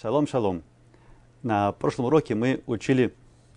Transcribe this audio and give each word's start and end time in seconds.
Шалом, 0.00 0.28
шалом. 0.28 0.62
На 1.42 1.72
прошлом 1.72 2.06
уроке 2.06 2.36
мы 2.36 2.62
учили 2.66 3.12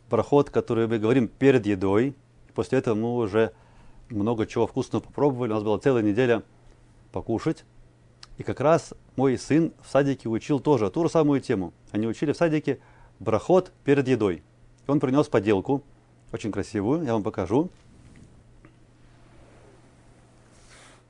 проход, 0.09 0.49
который 0.49 0.87
мы 0.87 0.97
говорим 0.97 1.27
перед 1.27 1.67
едой. 1.67 2.15
После 2.55 2.79
этого 2.79 2.95
мы 2.95 3.15
уже 3.15 3.53
много 4.09 4.47
чего 4.47 4.65
вкусного 4.65 5.03
попробовали. 5.03 5.51
У 5.51 5.53
нас 5.53 5.63
была 5.63 5.77
целая 5.77 6.01
неделя 6.01 6.41
покушать. 7.11 7.63
И 8.39 8.43
как 8.43 8.59
раз 8.59 8.95
мой 9.15 9.37
сын 9.37 9.71
в 9.83 9.91
садике 9.91 10.29
учил 10.29 10.59
тоже 10.59 10.89
ту 10.89 11.03
же 11.03 11.11
самую 11.11 11.41
тему. 11.41 11.73
Они 11.91 12.07
учили 12.07 12.31
в 12.31 12.37
садике 12.37 12.79
брахот 13.19 13.71
перед 13.83 14.07
едой. 14.07 14.41
И 14.87 14.89
он 14.89 14.99
принес 14.99 15.27
поделку, 15.27 15.83
очень 16.31 16.51
красивую, 16.51 17.03
я 17.03 17.13
вам 17.13 17.21
покажу. 17.21 17.69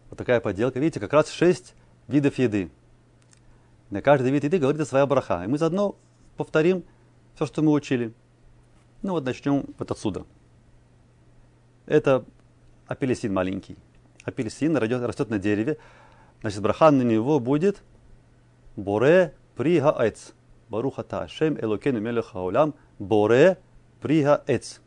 Вот 0.09 0.17
такая 0.17 0.41
поделка. 0.41 0.77
Видите, 0.81 0.99
как 0.99 1.13
раз 1.13 1.29
шесть 1.29 1.73
видов 2.09 2.37
еды. 2.37 2.69
На 3.91 4.01
каждый 4.01 4.31
вид 4.31 4.45
еды 4.45 4.57
говорится 4.57 4.89
своя 4.89 5.05
браха. 5.05 5.43
И 5.43 5.47
мы 5.47 5.57
заодно 5.57 5.97
повторим 6.37 6.85
все, 7.35 7.45
что 7.45 7.61
мы 7.61 7.73
учили. 7.73 8.13
Ну 9.01 9.11
вот 9.11 9.25
начнем 9.25 9.65
вот 9.77 9.91
отсюда. 9.91 10.25
Это 11.85 12.23
апельсин 12.87 13.33
маленький. 13.33 13.77
Апельсин 14.23 14.77
растет, 14.77 15.03
растет 15.03 15.29
на 15.29 15.39
дереве. 15.39 15.77
Значит, 16.39 16.61
браха 16.61 16.89
на 16.89 17.01
него 17.01 17.39
будет 17.41 17.83
Боре 18.77 19.35
при 19.55 19.81
гаэц. 19.81 20.31
Барухата 20.69 21.23
Ашем 21.23 21.59
Элокену 21.59 21.99
Мелеха 21.99 22.37
Улям. 22.37 22.73
Боре 22.97 23.57
при 23.99 24.23
гаэц. 24.23 24.79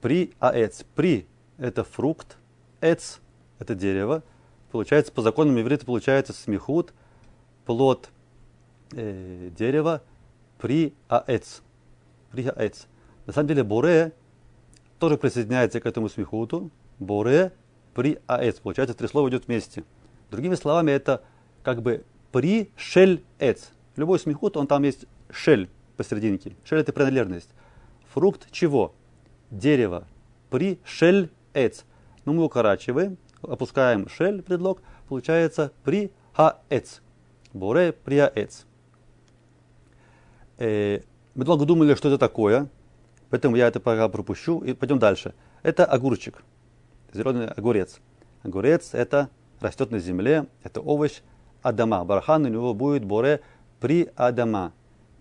При 0.00 0.34
аэц. 0.40 0.82
При– 0.96 1.28
это 1.58 1.84
фрукт. 1.84 2.36
Эц– 2.80 3.18
это 3.60 3.76
дерево. 3.76 4.24
Получается, 4.72 5.12
по 5.12 5.22
законам 5.22 5.60
иврита 5.60 5.86
получается 5.86 6.32
смехут– 6.32 6.92
плод 7.70 8.10
э, 8.94 9.48
дерева 9.56 10.02
при 10.58 10.92
аэц. 11.06 11.60
При 12.32 12.48
аэц. 12.48 12.86
На 13.26 13.32
самом 13.32 13.46
деле 13.46 13.62
боре 13.62 14.12
тоже 14.98 15.16
присоединяется 15.16 15.80
к 15.80 15.86
этому 15.86 16.08
смехуту. 16.08 16.72
Боре 16.98 17.52
при 17.94 18.18
аэц. 18.26 18.58
Получается, 18.58 18.96
три 18.96 19.06
слова 19.06 19.28
идут 19.28 19.46
вместе. 19.46 19.84
Другими 20.32 20.56
словами, 20.56 20.90
это 20.90 21.22
как 21.62 21.80
бы 21.80 22.04
при 22.32 22.72
шель 22.74 23.22
эц. 23.38 23.68
Любой 23.94 24.18
смехут, 24.18 24.56
он 24.56 24.66
там 24.66 24.82
есть 24.82 25.06
шель 25.30 25.70
посерединке. 25.96 26.56
Шель 26.64 26.80
это 26.80 26.92
принадлежность. 26.92 27.50
Фрукт 28.12 28.50
чего? 28.50 28.96
Дерево. 29.52 30.08
При 30.50 30.80
шель 30.82 31.30
эц. 31.54 31.84
Но 32.24 32.32
мы 32.32 32.42
укорачиваем, 32.42 33.16
опускаем 33.42 34.08
шель, 34.08 34.42
предлог, 34.42 34.82
получается 35.08 35.72
при 35.84 36.10
хаэц. 36.32 37.00
Боре 37.52 37.92
приаэц. 37.92 38.64
Э, 40.58 41.00
мы 41.34 41.44
долго 41.44 41.64
думали, 41.64 41.94
что 41.94 42.08
это 42.08 42.18
такое, 42.18 42.68
поэтому 43.30 43.56
я 43.56 43.66
это 43.66 43.80
пока 43.80 44.08
пропущу 44.08 44.60
и 44.60 44.72
пойдем 44.72 44.98
дальше. 44.98 45.34
Это 45.62 45.84
огурчик, 45.84 46.42
зеленый 47.12 47.48
огурец. 47.48 48.00
Огурец 48.42 48.94
это 48.94 49.30
растет 49.60 49.90
на 49.90 49.98
земле, 49.98 50.46
это 50.62 50.80
овощ 50.80 51.22
Адама. 51.62 52.04
Барахан 52.04 52.44
у 52.44 52.48
него 52.48 52.74
будет 52.74 53.04
боре 53.04 53.40
при 53.80 54.10
Адама. 54.16 54.72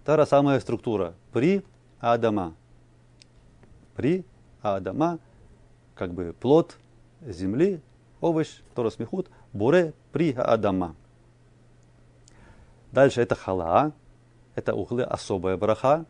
Та 0.06 0.18
же 0.18 0.26
самая 0.26 0.60
структура. 0.60 1.14
При 1.34 1.64
Адама. 2.00 2.56
При 3.96 4.26
Адама, 4.62 5.20
как 5.96 6.14
бы 6.14 6.34
плод 6.40 6.78
земли, 7.22 7.82
овощ, 8.22 8.62
который 8.70 8.92
смехут, 8.92 9.30
боре 9.52 9.94
при 10.12 10.32
Адама. 10.34 10.96
Дальше 12.92 13.22
это 13.22 13.36
хала, 13.36 13.94
это 14.56 14.74
углы 14.74 15.04
особая 15.04 15.58
браха. 15.58 16.06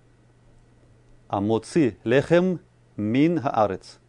А 1.28 1.42
моци 1.42 1.98
лехем 2.04 2.60
мин 2.96 3.40
хаарец. 3.40 4.00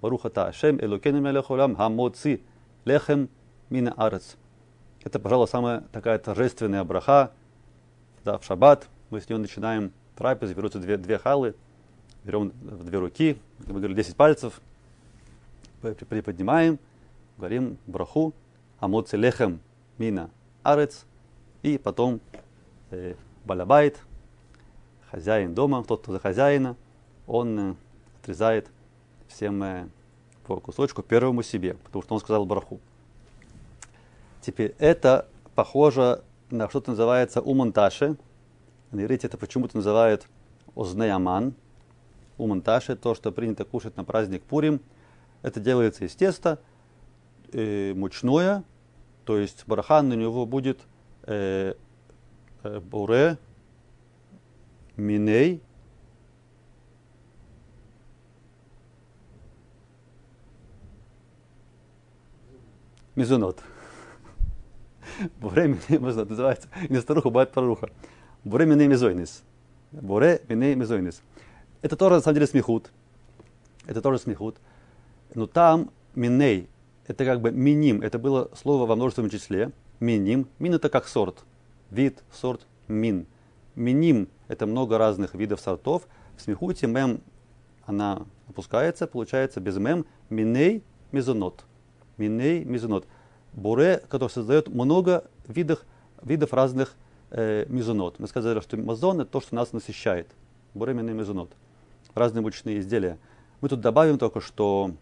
Барухата 0.00 0.46
Ашем 0.46 0.78
Элокену 0.80 1.20
Мелехолам 1.20 1.74
Хамоци 1.74 2.40
лехем 2.84 3.28
мин 3.70 3.92
хаарец. 3.92 4.36
Это, 5.04 5.18
пожалуй, 5.18 5.48
самая 5.48 5.82
такая 5.92 6.18
торжественная 6.18 6.84
браха. 6.84 7.32
Да, 8.24 8.38
в 8.38 8.44
шаббат 8.44 8.88
мы 9.10 9.20
с 9.20 9.28
нее 9.28 9.38
начинаем 9.38 9.92
трапез, 10.16 10.52
берутся 10.52 10.78
две, 10.78 10.96
две 10.96 11.18
халы, 11.18 11.54
берем 12.24 12.52
в 12.60 12.84
две 12.84 12.98
руки, 12.98 13.38
мы 13.66 13.74
говорили 13.74 13.94
10 13.94 14.16
пальцев, 14.16 14.60
приподнимаем, 15.80 16.78
говорим 17.38 17.78
браху, 17.86 18.34
амоци 18.80 19.16
лехем 19.16 19.60
мина 19.98 20.30
арец, 20.64 21.04
и 21.62 21.78
потом 21.78 22.20
э, 22.90 23.14
балабайт, 23.44 24.00
хозяин 25.10 25.54
дома, 25.54 25.84
тот, 25.84 26.02
кто 26.02 26.12
за 26.12 26.18
хозяина, 26.18 26.76
он 27.26 27.58
э, 27.58 27.74
отрезает 28.20 28.68
всем 29.28 29.62
э, 29.62 29.88
по 30.44 30.58
кусочку 30.60 31.02
первому 31.02 31.42
себе, 31.42 31.74
потому 31.74 32.02
что 32.02 32.14
он 32.14 32.20
сказал 32.20 32.44
браху. 32.44 32.80
Теперь 34.40 34.74
это 34.78 35.26
похоже 35.54 36.22
на 36.50 36.68
что-то 36.68 36.90
называется 36.90 37.40
умонташи. 37.40 38.16
На 38.92 39.02
иврите 39.02 39.26
это 39.26 39.36
почему-то 39.36 39.76
называют 39.76 40.26
ознеяман. 40.76 41.54
Умонташи, 42.38 42.96
то, 42.96 43.14
что 43.14 43.32
принято 43.32 43.64
кушать 43.64 43.96
на 43.96 44.04
праздник 44.04 44.42
Пурим. 44.42 44.80
Это 45.42 45.58
делается 45.58 46.04
из 46.04 46.14
теста, 46.14 46.58
э, 47.52 47.92
мучное, 47.94 48.62
то 49.24 49.38
есть 49.38 49.64
барахан 49.66 50.08
на 50.08 50.14
него 50.14 50.46
будет– 50.46 50.80
Э, 51.26 51.74
э, 52.62 52.80
Буре 52.80 53.36
Миней 54.96 55.60
Мизунот. 63.16 63.60
Буре 65.40 65.66
Миней 65.66 65.98
Мизунот 65.98 66.30
называется. 66.30 66.68
не 66.88 67.00
старуха 67.00 67.28
бывает 67.28 67.50
пророха. 67.50 67.90
Буре 68.44 68.64
Миней 68.64 68.86
Мизойнис. 68.86 69.42
Буре 69.90 70.42
Миней 70.48 70.76
Мизойнис. 70.76 71.22
Это 71.82 71.96
тоже, 71.96 72.16
на 72.16 72.20
самом 72.20 72.34
деле, 72.34 72.46
смехут. 72.46 72.92
Это 73.86 74.00
тоже 74.00 74.20
смехут. 74.20 74.58
Но 75.34 75.48
там 75.48 75.90
Миней, 76.14 76.68
это 77.08 77.24
как 77.24 77.40
бы 77.40 77.50
миним, 77.50 78.00
это 78.00 78.20
было 78.20 78.48
слово 78.54 78.86
во 78.86 78.94
множественном 78.94 79.30
числе– 79.30 79.72
Миним. 80.00 80.48
Мин 80.58 80.74
это 80.74 80.88
как 80.88 81.08
сорт. 81.08 81.44
Вид, 81.90 82.22
сорт, 82.32 82.66
мин. 82.88 83.26
Миним 83.74 84.28
это 84.48 84.66
много 84.66 84.98
разных 84.98 85.34
видов 85.34 85.60
сортов. 85.60 86.06
В 86.36 86.42
смехуте 86.42 86.86
мем 86.86 87.20
она 87.84 88.26
опускается, 88.48 89.06
получается 89.06 89.60
без 89.60 89.76
мем 89.78 90.06
миней 90.28 90.82
мезонот. 91.12 91.64
Миней 92.16 92.64
мезонот. 92.64 93.06
Буре, 93.52 94.02
который 94.08 94.30
создает 94.30 94.68
много 94.68 95.24
видов, 95.46 95.84
видов 96.22 96.52
разных 96.52 96.94
э, 97.30 97.64
мезонот. 97.68 98.18
Мы 98.18 98.28
сказали, 98.28 98.60
что 98.60 98.76
мазон 98.76 99.20
это 99.20 99.30
то, 99.30 99.40
что 99.40 99.54
нас 99.54 99.72
насыщает. 99.72 100.28
Буре 100.74 100.94
миней 100.94 101.14
мезонот. 101.14 101.50
Разные 102.14 102.42
мучные 102.42 102.80
изделия. 102.80 103.18
Мы 103.60 103.68
тут 103.68 103.80
добавим 103.80 104.18
только, 104.18 104.40
что 104.40 104.92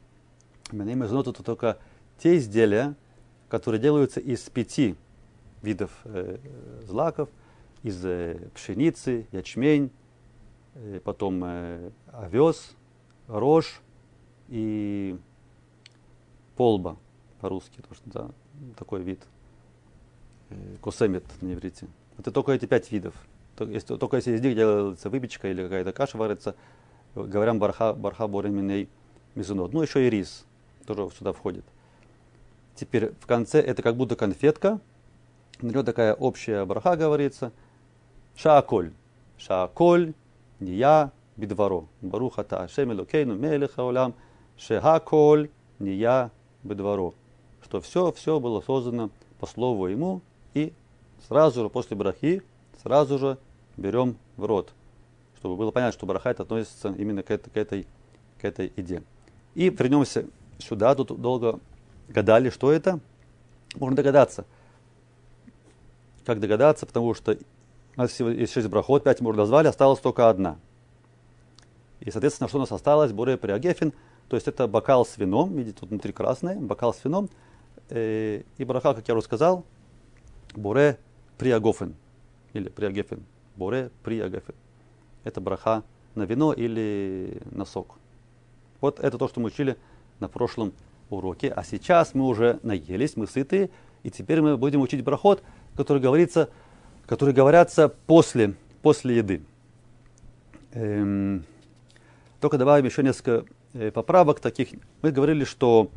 миней 0.71 0.95
мезонот 0.95 1.29
это 1.29 1.43
только 1.43 1.79
те 2.19 2.37
изделия, 2.37 2.95
которые 3.55 3.81
делаются 3.81 4.19
из 4.19 4.41
пяти 4.51 4.97
видов 5.63 5.93
э, 6.07 6.39
злаков, 6.89 7.29
из 7.85 8.05
э, 8.05 8.49
пшеницы, 8.53 9.29
ячмень, 9.31 9.93
э, 10.75 10.99
потом 11.05 11.41
э, 11.45 11.91
овес, 12.13 12.75
рожь 13.29 13.81
и 14.49 15.17
полба 16.57 16.97
по-русски, 17.41 17.81
тоже, 17.89 18.01
да, 18.07 18.31
такой 18.77 19.03
вид. 19.03 19.23
Э, 20.51 20.77
косемет 20.83 21.25
на 21.41 21.55
иврите. 21.55 21.87
Это 22.19 22.33
только 22.33 22.51
эти 22.51 22.67
пять 22.67 22.91
видов. 22.91 23.15
Только 23.55 24.17
если 24.17 24.35
из 24.35 24.41
них 24.41 24.57
делается 24.57 25.11
выпечка 25.11 25.49
или 25.49 25.63
какая-то 25.63 25.93
каша 25.93 26.19
варится, 26.19 26.57
говорям 27.15 27.61
барха, 27.61 27.93
барха 27.93 28.27
бореминей 28.27 28.89
мизунот. 29.37 29.73
Ну, 29.73 29.81
еще 29.81 30.05
и 30.05 30.11
рис 30.11 30.45
тоже 30.87 31.09
сюда 31.17 31.33
входит. 31.33 31.65
Теперь 32.75 33.13
в 33.21 33.27
конце 33.27 33.61
это 33.61 33.83
как 33.83 33.97
будто 33.97 34.17
конфетка. 34.17 34.81
На 35.61 35.69
нее 35.69 35.83
такая 35.83 36.15
общая 36.15 36.65
браха 36.65 36.97
говорится. 36.97 37.53
Шааколь. 38.37 38.93
Шааколь, 39.39 40.15
не 40.61 40.75
я, 40.75 41.13
бедворо. 41.37 41.87
Баруха 42.01 42.43
та 42.45 42.65
Ашем 42.65 42.93
Элокейну 42.93 43.37
Мелеха 43.37 43.89
Олям. 43.89 44.15
Шехаколь, 44.57 45.51
не 45.79 45.93
я, 45.95 46.31
бедворо. 46.63 47.15
Что 47.63 47.81
все, 47.81 48.13
все 48.13 48.41
было 48.41 48.61
создано 48.61 49.11
по 49.39 49.47
слову 49.47 49.87
ему. 49.87 50.21
И 50.55 50.73
сразу 51.29 51.63
же 51.63 51.71
после 51.71 51.97
брахи, 51.97 52.43
сразу 52.83 53.19
же 53.19 53.39
берем 53.77 54.17
в 54.37 54.45
рот. 54.45 54.73
Чтобы 55.39 55.57
было 55.57 55.71
понятно, 55.71 55.93
что 55.93 56.07
браха 56.07 56.31
это 56.31 56.43
относится 56.43 56.95
именно 56.97 57.23
к 57.23 57.31
этой, 57.31 57.51
к 57.51 57.57
этой, 57.57 57.87
к 58.41 58.45
этой 58.45 58.73
идее. 58.77 59.03
И 59.55 59.71
вернемся 59.71 60.27
сюда. 60.59 60.95
Тут 60.95 61.21
долго 61.21 61.61
гадали, 62.09 62.51
что 62.51 62.73
это, 62.73 63.01
можно 63.77 63.97
догадаться. 63.97 64.45
Как 66.25 66.41
догадаться, 66.41 66.87
потому 66.87 67.15
что 67.15 67.37
у 67.97 68.01
нас 68.01 68.11
всего 68.11 68.31
есть 68.31 68.53
шесть 68.53 68.69
брахот, 68.69 69.05
пять 69.05 69.21
мы 69.21 69.31
уже 69.31 69.39
назвали, 69.39 69.69
осталась 69.69 70.01
только 70.01 70.29
одна. 70.29 70.57
И, 72.01 72.11
соответственно, 72.11 72.49
что 72.49 72.59
у 72.59 72.61
нас 72.61 72.73
осталось? 72.73 73.13
Буре 73.13 73.37
Приагефин, 73.37 73.93
то 74.29 74.37
есть 74.37 74.49
это 74.49 74.67
бокал 74.67 75.07
с 75.07 75.17
вином, 75.17 75.55
видите, 75.55 75.79
тут 75.81 75.91
внутри 75.91 76.13
красное, 76.13 76.57
бокал 76.57 76.93
с 76.95 77.05
вином. 77.05 77.29
Э, 77.91 78.43
и 78.57 78.65
браха, 78.65 78.95
как 78.95 79.07
я 79.07 79.15
уже 79.15 79.25
сказал, 79.25 79.65
Буре 80.55 80.99
Приагофен, 81.39 81.95
или 82.53 82.69
Приагефин. 82.69 83.25
Буре 83.57 83.91
Приагефин. 84.03 84.55
Это 85.25 85.41
браха 85.41 85.83
на 86.15 86.25
вино 86.25 86.53
или 86.53 87.41
на 87.51 87.65
сок. 87.65 87.97
Вот 88.81 89.01
это 89.01 89.19
то, 89.19 89.29
что 89.29 89.41
мы 89.41 89.47
учили 89.47 89.77
на 90.21 90.29
прошлом 90.29 90.73
уроке. 91.11 91.49
А 91.49 91.65
сейчас 91.65 92.15
мы 92.15 92.27
уже 92.27 92.59
наелись, 92.63 93.17
мы 93.17 93.27
сыты, 93.27 93.71
и 94.03 94.11
теперь 94.11 94.41
мы 94.41 94.57
будем 94.57 94.81
учить 94.81 95.03
брахот, 95.03 95.43
который 95.77 96.03
говорится, 96.03 96.51
которые 97.07 97.35
говорятся 97.35 97.89
после, 97.89 98.55
после 98.83 99.17
еды. 99.17 99.43
Эм, 100.73 101.45
только 102.41 102.59
добавим 102.59 102.87
еще 102.87 103.03
несколько 103.03 103.45
э, 103.73 103.91
поправок 103.91 104.41
таких. 104.41 104.69
Мы 105.03 105.11
говорили, 105.11 105.45
что 105.45 105.91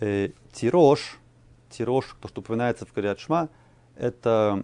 э, 0.00 0.30
тирож, 0.52 1.18
тирож, 1.70 2.16
то, 2.20 2.28
что 2.28 2.40
упоминается 2.40 2.84
в 2.84 2.92
Кариат 2.92 3.20
Шма, 3.20 3.48
это 3.96 4.62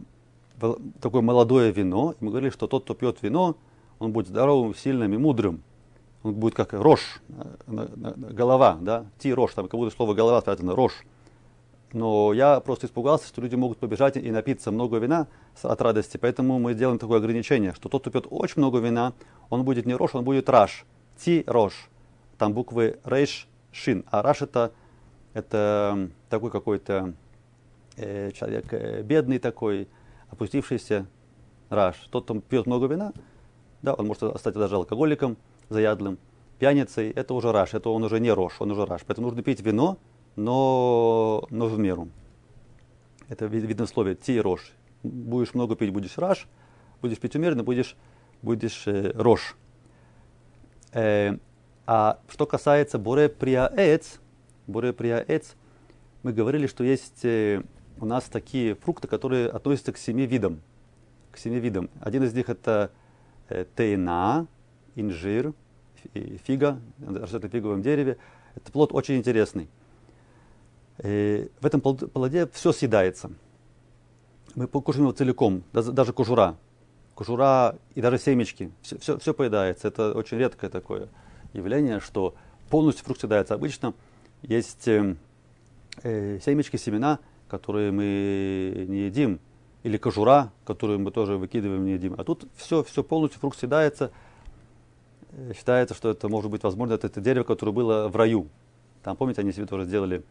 такое 1.00 1.22
молодое 1.22 1.72
вино. 1.72 2.14
Мы 2.20 2.30
говорили, 2.30 2.50
что 2.50 2.66
тот, 2.66 2.84
кто 2.84 2.94
пьет 2.94 3.22
вино, 3.22 3.56
он 3.98 4.12
будет 4.12 4.28
здоровым, 4.28 4.74
сильным 4.74 5.12
и 5.14 5.16
мудрым. 5.16 5.62
Он 6.22 6.34
будет 6.34 6.54
как 6.54 6.72
рожь, 6.72 7.20
э, 7.28 7.56
голова, 7.66 8.78
да, 8.80 9.06
ти 9.18 9.34
рожь, 9.34 9.54
там 9.54 9.68
как 9.68 9.78
будто 9.78 9.94
слово 9.94 10.14
голова 10.14 10.40
спрятано, 10.40 10.74
рожь. 10.74 11.04
Но 11.92 12.32
я 12.32 12.60
просто 12.60 12.86
испугался, 12.86 13.28
что 13.28 13.42
люди 13.42 13.54
могут 13.54 13.78
побежать 13.78 14.16
и 14.16 14.30
напиться 14.30 14.70
много 14.70 14.96
вина 14.98 15.26
от 15.62 15.82
радости. 15.82 16.16
Поэтому 16.16 16.58
мы 16.58 16.74
делаем 16.74 16.98
такое 16.98 17.18
ограничение, 17.18 17.74
что 17.74 17.88
тот, 17.88 18.02
кто 18.02 18.10
пьет 18.10 18.26
очень 18.30 18.54
много 18.58 18.78
вина, 18.78 19.12
он 19.50 19.64
будет 19.64 19.84
не 19.84 19.94
рош, 19.94 20.14
он 20.14 20.24
будет 20.24 20.48
раш. 20.48 20.86
Ти 21.18 21.44
рош. 21.46 21.90
Там 22.38 22.54
буквы 22.54 22.98
рейш, 23.04 23.46
шин. 23.72 24.04
А 24.10 24.22
раш 24.22 24.40
это, 24.40 24.72
это 25.34 26.08
такой 26.30 26.50
какой-то 26.50 27.12
э, 27.96 28.30
человек 28.32 28.72
э, 28.72 29.02
бедный 29.02 29.38
такой, 29.38 29.86
опустившийся 30.30 31.06
раш. 31.68 31.96
Тот, 32.10 32.24
кто 32.24 32.40
пьет 32.40 32.66
много 32.66 32.86
вина, 32.86 33.12
да, 33.82 33.92
он 33.92 34.06
может 34.06 34.38
стать 34.38 34.54
даже 34.54 34.76
алкоголиком 34.76 35.36
заядлым, 35.72 36.18
пьяницей. 36.58 37.10
Это 37.10 37.34
уже 37.34 37.52
раш, 37.52 37.74
это 37.74 37.90
он 37.90 38.04
уже 38.04 38.20
не 38.20 38.30
рош, 38.32 38.60
он 38.60 38.70
уже 38.70 38.86
раш. 38.86 39.02
Поэтому 39.06 39.28
нужно 39.28 39.42
пить 39.42 39.60
вино, 39.60 39.98
но, 40.36 41.46
но 41.50 41.66
в 41.66 41.78
меру. 41.78 42.08
Это 43.28 43.46
видно 43.46 43.86
в 43.86 43.88
слове 43.88 44.14
ти 44.14 44.40
рош. 44.40 44.72
Будешь 45.02 45.54
много 45.54 45.74
пить, 45.74 45.90
будешь 45.90 46.18
раш, 46.18 46.46
будешь 47.00 47.18
пить 47.18 47.34
умеренно, 47.34 47.64
будешь, 47.64 47.96
будешь 48.42 48.86
э, 48.86 49.12
рош. 49.14 49.56
Э, 50.92 51.38
а 51.86 52.20
что 52.28 52.46
касается 52.46 52.98
буре 52.98 53.28
приаэц, 53.28 54.20
буре 54.66 54.92
приаэц, 54.92 55.54
мы 56.22 56.32
говорили, 56.32 56.66
что 56.66 56.84
есть 56.84 57.24
э, 57.24 57.62
у 57.98 58.06
нас 58.06 58.24
такие 58.24 58.74
фрукты, 58.74 59.08
которые 59.08 59.48
относятся 59.48 59.92
к 59.92 59.98
семи 59.98 60.26
видам. 60.26 60.60
К 61.32 61.38
семи 61.38 61.58
видам. 61.58 61.90
Один 62.00 62.22
из 62.22 62.34
них 62.34 62.48
это 62.48 62.92
э, 63.48 63.64
тейна, 63.76 64.46
инжир, 64.94 65.54
фига, 66.44 66.80
растет 67.00 67.42
на 67.42 67.48
фиговом 67.48 67.82
дереве. 67.82 68.18
Это 68.54 68.70
плод 68.72 68.92
очень 68.92 69.16
интересный. 69.16 69.68
И 71.02 71.50
в 71.60 71.66
этом 71.66 71.80
плоде 71.80 72.48
все 72.52 72.72
съедается. 72.72 73.30
Мы 74.54 74.66
кушаем 74.68 75.04
его 75.04 75.12
целиком, 75.12 75.64
даже 75.72 76.12
кожура. 76.12 76.56
Кожура 77.14 77.76
и 77.94 78.00
даже 78.00 78.18
семечки. 78.18 78.70
Все, 78.82 78.98
все, 78.98 79.18
все 79.18 79.34
поедается. 79.34 79.88
Это 79.88 80.12
очень 80.12 80.38
редкое 80.38 80.68
такое 80.68 81.08
явление, 81.52 82.00
что 82.00 82.34
полностью 82.68 83.04
фрукт 83.04 83.20
съедается. 83.20 83.54
Обычно 83.54 83.94
есть 84.42 84.86
э, 84.88 85.16
э, 86.02 86.38
семечки, 86.44 86.76
семена, 86.76 87.18
которые 87.48 87.92
мы 87.92 88.86
не 88.88 89.06
едим, 89.06 89.40
или 89.82 89.96
кожура, 89.96 90.52
которую 90.64 91.00
мы 91.00 91.10
тоже 91.10 91.36
выкидываем, 91.36 91.84
не 91.84 91.92
едим. 91.92 92.14
А 92.18 92.24
тут 92.24 92.46
все, 92.56 92.82
все 92.82 93.02
полностью 93.02 93.40
фрукт 93.40 93.58
съедается. 93.58 94.10
Считается, 95.56 95.94
что 95.94 96.10
это 96.10 96.28
может 96.28 96.50
быть 96.50 96.62
возможно, 96.62 96.94
это, 96.94 97.06
это 97.06 97.20
дерево, 97.20 97.44
которое 97.44 97.72
было 97.72 98.08
в 98.08 98.16
раю. 98.16 98.48
Там, 99.02 99.16
помните, 99.16 99.40
они 99.40 99.52
себе 99.52 99.66
тоже 99.66 99.84
сделали 99.84 100.22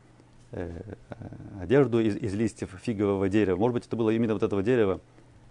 Э, 0.54 0.82
одежду 1.62 2.02
из, 2.02 2.18
из 2.18 2.34
листьев 2.34 2.76
фигового 2.82 3.30
дерева. 3.30 3.58
Может 3.58 3.74
быть, 3.74 3.88
это 3.88 3.96
было 3.96 4.10
именно 4.10 4.34
вот 4.34 4.44
этого 4.44 4.62
дерева, 4.62 5.00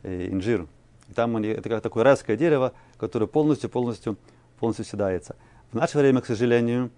э, 0.03 0.29
инжир. 0.29 0.67
И 1.09 1.15
там 1.15 1.37
они, 1.37 1.49
это 1.49 1.71
как 1.71 1.83
такое 1.83 2.05
райское 2.05 2.37
дерево, 2.37 2.75
которое 2.99 3.27
полностью, 3.27 3.71
полностью, 3.71 4.19
полностью 4.59 4.85
седается. 4.85 5.37
В 5.73 5.77
наше 5.77 5.97
время, 5.97 6.21
к 6.21 6.27
сожалению, 6.27 6.91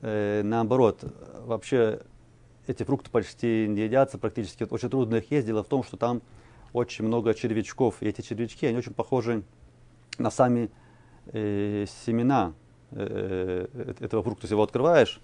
э, 0.00 0.40
наоборот, 0.44 1.04
вообще 1.44 2.00
эти 2.66 2.84
фрукты 2.84 3.10
почти 3.10 3.66
не 3.68 3.82
едятся 3.82 4.16
практически. 4.16 4.66
Очень 4.70 4.88
трудно 4.88 5.16
их 5.16 5.30
есть. 5.30 5.46
Дело 5.46 5.62
в 5.62 5.68
том, 5.68 5.84
что 5.84 5.98
там 5.98 6.22
очень 6.72 7.04
много 7.04 7.34
червячков. 7.34 7.96
И 8.00 8.06
эти 8.06 8.22
червячки, 8.22 8.64
они 8.66 8.78
очень 8.78 8.94
похожи 8.94 9.42
на 10.16 10.30
сами 10.30 10.70
э, 11.32 11.86
семена 12.06 12.54
э, 12.90 13.66
э 13.72 13.94
этого 14.00 14.22
фрукта. 14.22 14.44
Если 14.44 14.54
его 14.54 14.62
открываешь, 14.62 15.20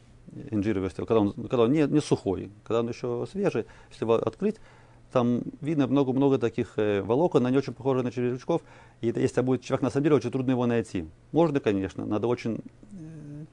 инжировый 0.51 0.91
стил, 0.91 1.07
когда 1.07 1.21
он, 1.21 1.33
когда 1.33 1.63
он 1.63 1.73
не, 1.73 1.83
не 1.87 2.01
сухой, 2.01 2.51
когда 2.65 2.81
он 2.81 2.89
еще 2.89 3.27
свежий, 3.31 3.67
если 3.91 4.05
его 4.05 4.15
открыть, 4.15 4.57
там 5.13 5.43
видно 5.61 5.87
много-много 5.87 6.39
таких 6.39 6.79
э, 6.79 7.03
волокон, 7.03 7.47
они 7.47 7.59
очень 7.59 7.75
похожи 7.75 8.03
на 8.03 8.11
червячков. 8.11 8.63
И 9.03 9.09
это, 9.09 9.21
если 9.21 9.43
будет 9.43 9.63
человек, 9.63 9.83
на 9.83 9.91
самом 9.91 10.05
деле, 10.05 10.17
очень 10.17 10.31
трудно 10.31 10.53
его 10.53 10.67
найти. 10.67 11.07
Можно, 11.33 11.61
конечно, 11.61 12.07
надо 12.07 12.27
очень, 12.29 12.61
э, 12.93 13.45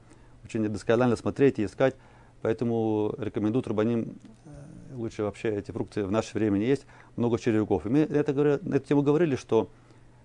очень 0.44 0.66
досконально 0.68 1.16
смотреть 1.16 1.58
и 1.58 1.66
искать. 1.66 1.96
Поэтому 2.40 3.14
рекомендую 3.18 3.62
трубаним 3.62 4.16
э, 4.46 4.94
лучше 4.94 5.22
вообще 5.22 5.50
эти 5.50 5.70
фрукты 5.70 6.04
в 6.04 6.10
наше 6.10 6.38
время 6.38 6.56
не 6.56 6.64
есть. 6.64 6.86
Много 7.16 7.38
червяков. 7.38 7.84
И 7.84 7.90
мы 7.90 7.98
это, 8.00 8.32
на 8.62 8.76
эту 8.76 8.86
тему 8.86 9.02
говорили, 9.02 9.36
что 9.36 9.68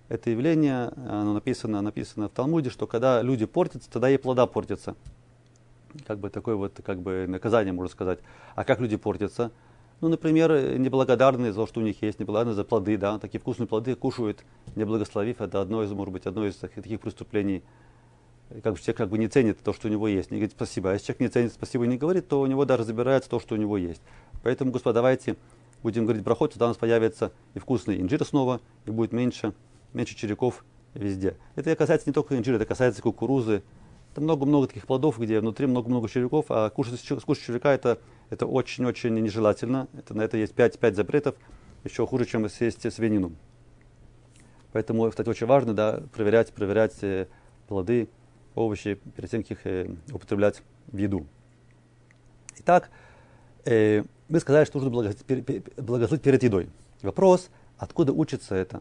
это 0.08 0.30
явление, 0.30 0.92
оно 0.96 1.34
написано, 1.34 1.82
написано 1.82 2.28
в 2.28 2.32
Талмуде, 2.32 2.70
что 2.70 2.86
когда 2.86 3.22
люди 3.22 3.46
портятся, 3.46 3.90
тогда 3.90 4.10
и 4.10 4.16
плода 4.16 4.46
портятся 4.46 4.94
как 6.06 6.18
бы 6.18 6.30
такое 6.30 6.56
вот 6.56 6.80
как 6.84 7.00
бы 7.00 7.26
наказание, 7.26 7.72
можно 7.72 7.90
сказать. 7.90 8.18
А 8.54 8.64
как 8.64 8.80
люди 8.80 8.96
портятся? 8.96 9.50
Ну, 10.00 10.08
например, 10.08 10.78
неблагодарные 10.78 11.52
за 11.52 11.60
то, 11.60 11.66
что 11.66 11.80
у 11.80 11.82
них 11.82 12.02
есть, 12.02 12.18
неблагодарные 12.18 12.54
за 12.54 12.64
плоды, 12.64 12.98
да, 12.98 13.18
такие 13.18 13.40
вкусные 13.40 13.66
плоды 13.66 13.94
кушают, 13.94 14.44
не 14.74 14.84
благословив, 14.84 15.40
это 15.40 15.60
одно 15.62 15.82
из, 15.82 15.90
может 15.92 16.12
быть, 16.12 16.26
одно 16.26 16.46
из 16.46 16.56
таких, 16.56 17.00
преступлений. 17.00 17.62
Как 18.62 18.74
бы 18.74 18.78
человек 18.78 18.96
как 18.96 19.08
бы 19.08 19.18
не 19.18 19.26
ценит 19.26 19.58
то, 19.62 19.72
что 19.72 19.88
у 19.88 19.90
него 19.90 20.06
есть, 20.06 20.30
не 20.30 20.36
говорит 20.36 20.52
спасибо. 20.52 20.90
А 20.90 20.92
если 20.92 21.06
человек 21.06 21.20
не 21.20 21.28
ценит 21.28 21.52
спасибо 21.52 21.84
и 21.84 21.88
не 21.88 21.96
говорит, 21.96 22.28
то 22.28 22.40
у 22.40 22.46
него 22.46 22.64
даже 22.64 22.84
забирается 22.84 23.30
то, 23.30 23.40
что 23.40 23.54
у 23.54 23.58
него 23.58 23.78
есть. 23.78 24.02
Поэтому, 24.42 24.70
господа, 24.70 24.94
давайте 24.96 25.36
будем 25.82 26.04
говорить 26.04 26.22
проход, 26.22 26.52
тогда 26.52 26.66
у 26.66 26.68
нас 26.68 26.76
появится 26.76 27.32
и 27.54 27.58
вкусный 27.58 28.00
инжир 28.00 28.24
снова, 28.24 28.60
и 28.84 28.90
будет 28.90 29.12
меньше, 29.12 29.54
меньше 29.96 30.14
червяков 30.14 30.64
везде. 30.94 31.36
Это 31.56 31.74
касается 31.74 32.08
не 32.08 32.12
только 32.12 32.36
инжира, 32.38 32.56
это 32.56 32.66
касается 32.66 33.02
кукурузы, 33.02 33.62
там 34.14 34.24
много-много 34.24 34.66
таких 34.68 34.86
плодов, 34.86 35.18
где 35.18 35.40
внутри 35.40 35.66
много-много 35.66 36.08
червяков, 36.08 36.46
а 36.48 36.70
кушать, 36.70 37.06
кушать 37.24 37.44
червяка 37.44 37.74
это, 37.74 37.98
это 38.30 38.46
очень-очень 38.46 39.12
нежелательно. 39.14 39.88
Это, 39.96 40.14
на 40.14 40.22
это 40.22 40.38
есть 40.38 40.54
5, 40.54 40.78
5 40.78 40.96
запретов, 40.96 41.34
еще 41.84 42.06
хуже, 42.06 42.24
чем 42.24 42.48
съесть 42.48 42.90
свинину. 42.90 43.32
Поэтому, 44.72 45.08
кстати, 45.10 45.28
очень 45.28 45.46
важно 45.46 45.74
да, 45.74 46.02
проверять, 46.14 46.52
проверять 46.52 46.96
э, 47.02 47.26
плоды, 47.68 48.08
овощи 48.54 48.98
перед 49.16 49.30
тем, 49.30 49.42
как 49.42 49.50
их 49.50 49.66
э, 49.66 49.94
употреблять 50.10 50.62
в 50.86 50.96
еду. 50.96 51.26
Итак, 52.60 52.90
э, 53.66 54.02
мы 54.30 54.40
сказали, 54.40 54.64
что 54.64 54.78
нужно 54.78 54.90
благословить 54.90 56.22
перед 56.22 56.42
едой. 56.42 56.70
Вопрос, 57.02 57.50
откуда 57.76 58.14
учится 58.14 58.54
это? 58.54 58.80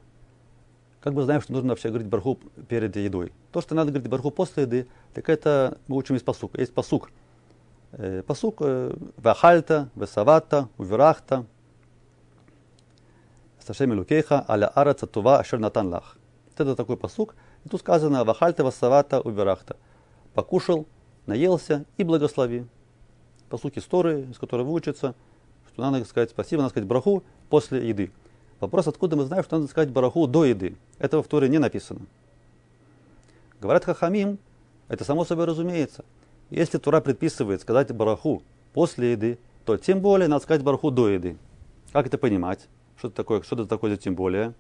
Как 1.06 1.14
бы 1.14 1.22
знаем, 1.22 1.40
что 1.40 1.54
нужно 1.54 1.70
вообще 1.70 1.90
говорить 1.90 2.08
барху 2.08 2.40
перед 2.68 2.96
едой? 2.96 3.32
То, 3.52 3.62
что 3.62 3.76
надо 3.76 3.92
говорить 3.92 4.10
барху 4.10 4.32
после 4.32 4.64
еды, 4.64 4.88
так 5.14 5.30
это 5.30 5.78
мы 5.88 5.98
учим 5.98 6.16
из 6.16 6.24
посука. 6.24 6.60
Есть 6.60 6.74
посук. 6.74 7.12
Э, 7.92 8.24
посук 8.24 8.56
э, 8.62 8.92
вахальта, 9.18 9.92
весавата, 9.96 10.68
уверахта, 10.80 11.46
Сашем 13.60 13.92
Лукейха, 13.92 14.44
аля 14.50 14.66
араца 14.66 15.06
тува 15.06 15.38
ашер 15.38 15.60
натан 15.60 15.90
лах. 15.90 16.18
Это 16.58 16.76
такой 16.76 16.98
посук. 16.98 17.36
И 17.66 17.70
тут 17.70 17.82
сказано 17.82 18.24
вахальта, 18.24 18.64
васавата, 18.64 19.22
уверахта. 19.22 19.78
Покушал, 20.34 20.88
наелся 21.28 21.86
и 21.98 22.04
благослови. 22.04 22.66
Посуки 23.50 23.78
истории, 23.78 24.28
из 24.32 24.40
которой 24.40 24.64
выучится, 24.64 25.14
что 25.72 25.84
надо 25.84 26.04
сказать 26.06 26.32
спасибо, 26.32 26.64
надо 26.64 26.72
сказать 26.72 26.90
браху 26.90 27.24
после 27.52 27.88
еды. 27.88 28.12
Вопрос, 28.60 28.88
откуда 28.88 29.16
мы 29.16 29.26
знаем, 29.26 29.44
что 29.44 29.58
надо 29.58 29.70
сказать 29.70 29.90
бараху 29.90 30.28
до 30.28 30.46
еды. 30.46 30.76
Этого 30.98 31.22
в 31.22 31.28
Торе 31.28 31.50
не 31.50 31.58
написано. 31.58 32.02
Говорят 33.60 33.86
хахамим, 33.86 34.38
это 34.88 35.04
само 35.04 35.26
собой 35.26 35.46
разумеется. 35.46 36.06
Если 36.50 36.78
Тура 36.78 37.02
предписывает 37.02 37.62
сказать 37.62 37.92
бараху 37.94 38.44
после 38.74 39.14
еды, 39.14 39.40
то 39.66 39.78
тем 39.78 40.00
более 40.00 40.28
надо 40.28 40.44
сказать 40.44 40.64
бараху 40.64 40.92
до 40.92 41.10
еды. 41.10 41.38
Как 41.92 42.08
это 42.08 42.18
понимать? 42.18 42.68
Что 42.98 43.08
это 43.08 43.18
такое, 43.18 43.42
что 43.42 43.56
это 43.56 43.66
такое 43.66 43.92
за 43.92 43.98
тем 43.98 44.16
более? 44.16 44.54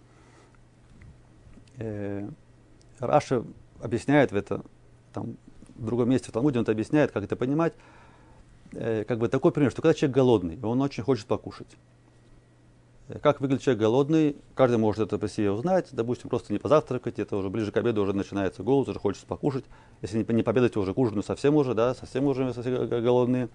Э, 1.77 2.27
Раша 2.99 3.43
объясняет 3.81 4.31
в 4.31 4.35
это, 4.35 4.61
там, 5.13 5.37
в 5.75 5.85
другом 5.85 6.09
месте 6.09 6.29
в 6.29 6.31
Талмуде 6.31 6.59
он 6.59 6.63
это 6.63 6.71
объясняет, 6.71 7.11
как 7.11 7.23
это 7.23 7.35
понимать. 7.35 7.73
Э, 8.71 9.03
как 9.05 9.19
бы 9.19 9.27
такой 9.27 9.51
пример, 9.51 9.71
что 9.71 9.81
когда 9.81 9.93
человек 9.93 10.15
голодный, 10.15 10.59
он 10.61 10.81
очень 10.81 11.03
хочет 11.03 11.27
покушать. 11.27 11.67
Как 13.21 13.39
выглядит 13.39 13.61
человек 13.61 13.81
голодный, 13.81 14.35
каждый 14.55 14.77
может 14.77 15.05
это 15.05 15.19
по 15.19 15.27
себе 15.27 15.51
узнать. 15.51 15.89
Допустим, 15.91 16.29
просто 16.29 16.51
не 16.51 16.57
позавтракать, 16.57 17.19
это 17.19 17.37
уже 17.37 17.49
ближе 17.49 17.71
к 17.71 17.77
обеду 17.77 18.01
уже 18.01 18.13
начинается 18.13 18.63
голод, 18.63 18.89
уже 18.89 18.99
хочется 18.99 19.27
покушать. 19.27 19.63
Если 20.01 20.17
не, 20.17 20.33
не 20.33 20.41
пообедать, 20.41 20.75
уже 20.75 20.93
к 20.93 20.97
ужину 20.97 21.21
совсем 21.21 21.55
уже, 21.55 21.75
да, 21.75 21.93
совсем 21.93 22.25
уже 22.25 22.51
совсем 22.53 22.87
голодные. 22.87 23.49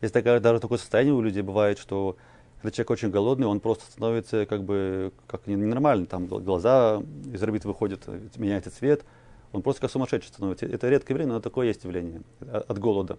Есть 0.00 0.14
такая, 0.14 0.38
даже 0.38 0.60
такое 0.60 0.78
состояние 0.78 1.14
у 1.14 1.20
людей 1.20 1.42
бывает, 1.42 1.78
что 1.78 2.16
когда 2.60 2.70
человек 2.70 2.90
очень 2.90 3.10
голодный, 3.10 3.48
он 3.48 3.58
просто 3.58 3.84
становится 3.90 4.46
как 4.46 4.62
бы 4.62 5.12
как 5.26 5.48
ненормальный. 5.48 6.06
Там 6.06 6.28
глаза 6.28 7.02
из 7.32 7.42
орбит 7.42 7.64
выходят, 7.64 8.06
меняется 8.36 8.70
цвет. 8.70 9.04
Он 9.50 9.62
просто 9.62 9.80
как 9.80 9.90
сумасшедший 9.90 10.28
становится. 10.28 10.66
Это 10.66 10.88
редкое 10.88 11.14
явление, 11.14 11.34
но 11.34 11.40
такое 11.40 11.66
есть 11.66 11.82
явление 11.82 12.22
от 12.40 12.78
голода. 12.78 13.18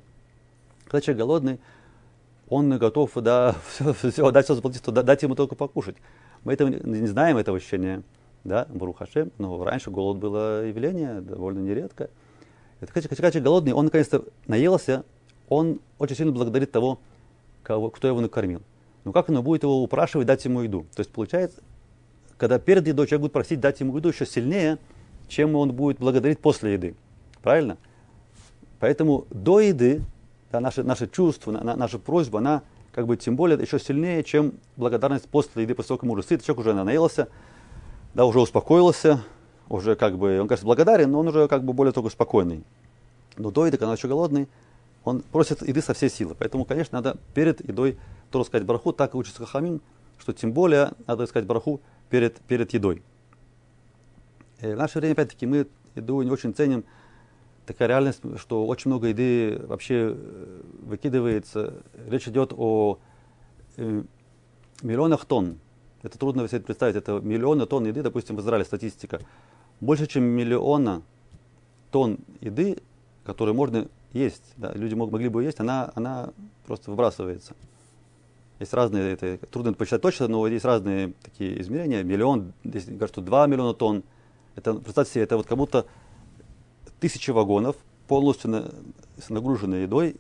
Когда 0.86 1.02
человек 1.02 1.20
голодный, 1.20 1.60
он 2.50 2.78
готов 2.78 3.12
да, 3.16 3.56
все, 3.68 3.94
все, 3.94 4.32
дать 4.32 4.46
все 4.46 4.56
заплатить, 4.56 4.84
дать 4.84 5.24
ему 5.24 5.36
только 5.36 5.56
покушать. 5.56 5.96
Мы 6.44 6.54
этого 6.54 6.68
не 6.68 7.08
знаем, 7.08 7.38
этого 7.38 7.58
ощущения, 7.58 8.04
да, 8.44 8.68
Барухашем, 8.70 9.32
но 9.38 9.64
раньше 9.64 9.92
голод 9.92 10.18
было 10.18 10.66
явление 10.66 11.22
довольно 11.22 11.60
нередко. 11.60 12.10
Это, 12.82 13.02
человек 13.16 13.44
голодный, 13.44 13.72
он 13.72 13.86
наконец-то 13.86 14.26
наелся, 14.46 15.06
он 15.48 15.80
очень 16.00 16.18
сильно 16.18 16.34
благодарит 16.34 16.72
того, 16.72 17.00
кого, 17.64 17.90
кто 17.90 18.08
его 18.08 18.20
накормил. 18.20 18.62
Но 19.06 19.12
как 19.12 19.30
оно 19.30 19.42
будет 19.42 19.64
его 19.64 19.82
упрашивать 19.82 20.28
дать 20.28 20.44
ему 20.46 20.62
еду? 20.62 20.86
То 20.96 21.00
есть 21.00 21.12
получается, 21.12 21.62
когда 22.38 22.60
перед 22.60 22.86
едой 22.88 23.08
человек 23.08 23.22
будет 23.22 23.34
просить 23.34 23.60
дать 23.60 23.80
ему 23.80 23.96
еду 23.98 24.10
еще 24.10 24.26
сильнее, 24.26 24.80
чем 25.28 25.56
он 25.56 25.72
будет 25.72 26.00
благодарить 26.00 26.40
после 26.40 26.74
еды. 26.74 26.96
Правильно? 27.42 27.78
Поэтому 28.80 29.26
до 29.30 29.62
еды 29.62 30.02
да, 30.54 30.60
наше, 30.60 30.84
наше 30.84 31.08
чувство, 31.08 31.52
на, 31.52 31.76
наша 31.76 31.98
просьба, 31.98 32.38
она 32.38 32.62
как 32.92 33.08
бы 33.08 33.18
тем 33.18 33.36
более 33.36 33.60
еще 33.60 33.80
сильнее, 33.80 34.24
чем 34.24 34.54
благодарность 34.78 35.28
после 35.28 35.64
еды, 35.64 35.74
после 35.74 35.88
того, 35.90 35.98
как 35.98 36.08
мы 36.08 36.14
уже 36.14 36.22
сыт, 36.22 36.44
человек 36.44 36.60
уже 36.60 36.74
наелся, 36.76 37.28
да, 38.14 38.26
уже 38.26 38.40
успокоился, 38.40 39.24
уже 39.68 39.96
как 39.96 40.16
бы, 40.20 40.40
он, 40.40 40.48
кажется, 40.48 40.68
благодарен, 40.68 41.12
но 41.12 41.22
он 41.22 41.28
уже 41.28 41.48
как 41.48 41.64
бы 41.64 41.74
более 41.74 41.92
только 41.92 42.12
спокойный. 42.12 42.64
Но 43.36 43.50
до 43.50 43.66
еды, 43.66 43.78
когда 43.78 43.90
он 43.90 43.96
еще 43.96 44.08
голодный, 44.08 44.48
он 45.04 45.22
просит 45.24 45.68
еды 45.68 45.82
со 45.82 45.96
всей 45.96 46.12
силы. 46.12 46.36
Поэтому, 46.38 46.66
конечно, 46.66 47.00
надо 47.00 47.18
перед 47.34 47.68
едой 47.68 47.98
тоже 48.30 48.46
сказать 48.46 48.68
бараху, 48.68 48.94
так 48.94 49.16
учится 49.16 49.44
Хахамим, 49.44 49.82
что 50.20 50.34
тем 50.34 50.54
более 50.54 50.92
надо 51.08 51.26
сказать 51.26 51.48
бараху 51.48 51.82
перед, 52.12 52.40
перед 52.42 52.72
едой. 52.76 53.02
И 54.62 54.68
э, 54.68 54.76
в 54.76 54.78
наше 54.78 55.00
время, 55.00 55.14
опять-таки, 55.14 55.48
мы 55.48 55.66
еду 55.96 56.22
не 56.22 56.30
очень 56.30 56.54
ценим. 56.54 56.84
Такая 57.66 57.88
реальность, 57.88 58.22
что 58.38 58.66
очень 58.66 58.92
много 58.92 59.08
еды 59.08 59.62
вообще 59.68 60.16
э, 60.16 60.62
выкидывается. 60.82 61.74
Речь 62.08 62.28
идет 62.28 62.54
о 62.56 63.00
э, 63.78 64.04
миллионах 64.82 65.26
тонн. 65.26 65.60
Это 66.02 66.18
трудно 66.20 66.48
себе 66.50 66.60
представить. 66.60 66.96
Это 66.96 67.14
миллионы 67.22 67.66
тонн 67.66 67.86
еды, 67.86 68.02
допустим, 68.04 68.36
в 68.36 68.42
Израиле 68.42 68.66
статистика. 68.66 69.22
Больше, 69.80 70.08
чем 70.08 70.24
миллиона 70.24 71.04
тонн 71.92 72.20
еды, 72.42 72.80
которые 73.24 73.56
можно 73.56 73.88
есть, 74.12 74.44
да, 74.58 74.74
люди 74.74 74.94
мог, 74.94 75.12
могли 75.12 75.30
бы 75.30 75.44
есть, 75.44 75.60
она, 75.60 75.92
она 75.96 76.32
просто 76.66 76.92
выбрасывается. 76.92 77.56
Есть 78.60 78.74
разные, 78.74 79.14
это 79.14 79.38
трудно 79.48 79.74
посчитать 79.74 80.02
точно, 80.02 80.28
но 80.28 80.46
есть 80.48 80.66
разные 80.66 81.14
такие 81.24 81.60
измерения. 81.62 82.04
Миллион, 82.04 82.54
здесь 82.64 82.86
говорят, 82.86 83.10
что 83.10 83.22
2 83.22 83.48
миллиона 83.48 83.74
тонн. 83.74 84.04
Это, 84.56 84.76
представьте 84.76 85.14
себе, 85.14 85.24
это 85.24 85.38
вот 85.38 85.48
как 85.48 85.58
будто 85.58 85.86
тысячи 87.04 87.32
вагонов, 87.32 87.76
полностью 88.08 88.50
на, 88.50 88.72
нагружены 89.28 89.76
едой, 89.76 90.16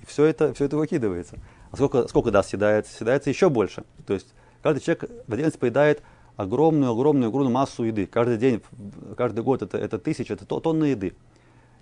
и 0.00 0.06
все 0.06 0.24
это, 0.24 0.54
все 0.54 0.64
это 0.64 0.78
выкидывается. 0.78 1.36
А 1.70 1.76
сколько, 1.76 2.08
сколько 2.08 2.30
да, 2.30 2.42
съедается? 2.42 2.94
Съедается 2.94 3.28
еще 3.28 3.50
больше. 3.50 3.84
То 4.06 4.14
есть 4.14 4.32
каждый 4.62 4.80
человек 4.80 5.10
в 5.26 5.36
день 5.36 5.50
поедает 5.50 6.02
огромную, 6.36 6.92
огромную, 6.92 7.50
массу 7.50 7.84
еды. 7.84 8.06
Каждый 8.06 8.38
день, 8.38 8.62
каждый 9.14 9.44
год 9.44 9.60
это, 9.60 9.76
это 9.76 9.98
тысяча, 9.98 10.32
это 10.32 10.46
тонны 10.46 10.86
еды. 10.86 11.14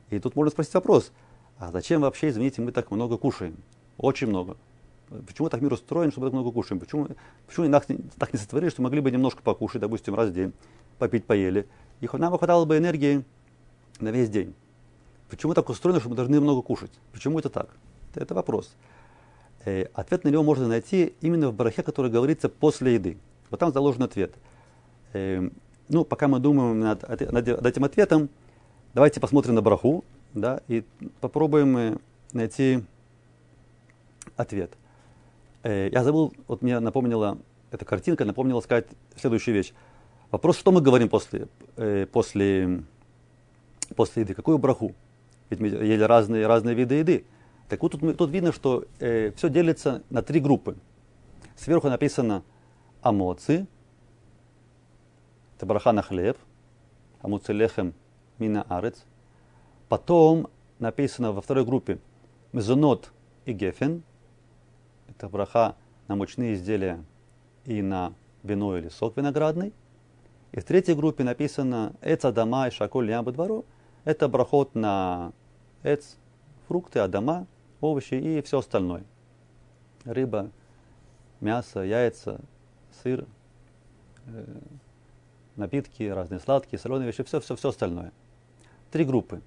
И 0.09 0.19
тут 0.19 0.35
можно 0.35 0.50
спросить 0.50 0.75
вопрос, 0.75 1.12
а 1.57 1.71
зачем 1.71 2.00
вообще, 2.00 2.30
извините, 2.30 2.61
мы 2.61 2.73
так 2.73 2.90
много 2.90 3.19
кушаем? 3.19 3.54
Очень 3.99 4.26
много. 4.26 4.57
Почему 5.28 5.49
так 5.49 5.61
мир 5.61 5.73
устроен, 5.73 6.11
чтобы 6.11 6.26
так 6.26 6.33
много 6.33 6.50
кушаем? 6.50 6.80
Почему, 6.80 7.07
почему 7.47 7.69
нас 7.69 7.87
так 8.19 8.33
не 8.33 8.38
сотворили, 8.40 8.71
что 8.71 8.83
могли 8.83 9.00
бы 9.00 9.12
немножко 9.12 9.42
покушать, 9.42 9.80
допустим, 9.80 10.16
раз 10.16 10.30
в 10.30 10.33
день, 10.33 10.52
попить, 10.99 11.25
поели? 11.25 11.69
И 12.00 12.09
нам 12.12 12.37
хватало 12.37 12.64
бы 12.64 12.76
энергии 12.78 13.25
на 14.02 14.11
весь 14.11 14.28
день. 14.28 14.54
Почему 15.28 15.54
так 15.54 15.69
устроено, 15.69 16.00
что 16.00 16.09
мы 16.09 16.16
должны 16.16 16.40
много 16.40 16.62
кушать? 16.62 16.90
Почему 17.12 17.38
это 17.38 17.50
так? 17.50 17.71
Это 18.14 18.35
вопрос. 18.35 18.75
Э, 19.64 19.85
ответ 19.95 20.25
на 20.25 20.28
него 20.28 20.42
можно 20.42 20.66
найти 20.66 21.14
именно 21.21 21.50
в 21.50 21.54
барахе, 21.54 21.83
который 21.83 22.11
говорится 22.11 22.49
после 22.49 22.95
еды. 22.95 23.19
Вот 23.50 23.61
там 23.61 23.73
заложен 23.73 24.02
ответ. 24.02 24.35
Э, 25.12 25.49
ну, 25.88 26.04
пока 26.04 26.28
мы 26.28 26.38
думаем 26.38 26.80
над, 26.80 27.09
над, 27.09 27.33
над 27.47 27.66
этим 27.66 27.85
ответом, 27.85 28.28
давайте 28.95 29.21
посмотрим 29.21 29.54
на 29.54 29.62
бараху 29.62 30.04
да, 30.35 30.61
и 30.69 30.85
попробуем 31.21 32.00
найти 32.33 32.85
ответ. 34.37 34.73
Э, 35.62 35.88
я 35.92 36.04
забыл, 36.04 36.33
вот 36.49 36.62
мне 36.62 36.78
напомнила 36.80 37.38
эта 37.71 37.85
картинка, 37.85 38.25
напомнила 38.25 38.61
сказать 38.61 38.87
следующую 39.16 39.54
вещь. 39.54 39.73
Вопрос, 40.30 40.59
что 40.59 40.73
мы 40.73 40.80
говорим 40.80 41.09
после, 41.09 41.49
э, 41.76 42.07
после, 42.11 42.83
после 44.00 44.23
еды, 44.23 44.33
какую 44.33 44.57
браху? 44.57 44.95
Ведь 45.50 45.61
мы 45.61 45.66
ели 45.69 46.02
разные, 46.04 46.47
разные 46.47 46.75
виды 46.75 46.95
еды. 46.95 47.26
Так 47.69 47.83
вот 47.83 47.92
тут, 47.92 48.16
тут 48.16 48.30
видно, 48.30 48.50
что 48.50 48.87
э, 48.99 49.30
все 49.37 49.50
делится 49.50 50.02
на 50.09 50.23
три 50.23 50.40
группы. 50.40 50.78
Сверху 51.54 51.90
написано 51.90 52.42
амоци, 53.02 53.66
это 55.54 55.66
браха 55.66 55.92
на 55.92 56.00
хлеб, 56.00 56.38
амоци 57.21 57.52
лехем 57.52 57.92
мина 58.38 58.64
арец, 58.71 59.04
Потом 59.90 60.49
написано 60.78 61.33
во 61.33 61.42
второй 61.42 61.66
группе 61.66 61.99
мезонот 62.54 63.12
и 63.45 63.52
гефен. 63.52 64.02
Это 65.11 65.28
браха 65.28 65.76
на 66.09 66.16
мучные 66.16 66.54
изделия 66.54 67.04
и 67.66 67.83
на 67.83 68.14
вино 68.42 68.78
или 68.78 68.88
сок 68.88 69.19
виноградный. 69.19 69.75
И 70.52 70.61
в 70.61 70.64
третьей 70.64 70.95
группе 70.95 71.23
написано 71.23 71.92
эц 72.00 72.25
адама 72.25 72.69
и 72.69 72.71
шаколь 72.71 73.11
ябы 73.11 73.33
двору. 73.33 73.66
Это 74.11 74.26
брахот 74.26 74.75
на 74.75 75.31
эц, 75.85 76.17
фрукты, 76.67 76.99
адама, 76.99 77.47
овощи 77.81 78.14
и 78.14 78.43
все 78.43 78.59
остальное. 78.59 79.05
Рыба, 80.05 80.50
мясо, 81.40 81.85
яйца, 81.85 82.40
сыр, 83.05 83.25
э, 84.26 84.45
напитки, 85.55 86.02
разные 86.02 86.40
сладкие, 86.40 86.81
соленые 86.81 87.07
вещи, 87.07 87.23
все, 87.23 87.38
все, 87.38 87.55
все 87.55 87.69
остальное. 87.69 88.11
Три 88.90 89.05
группы. 89.05 89.43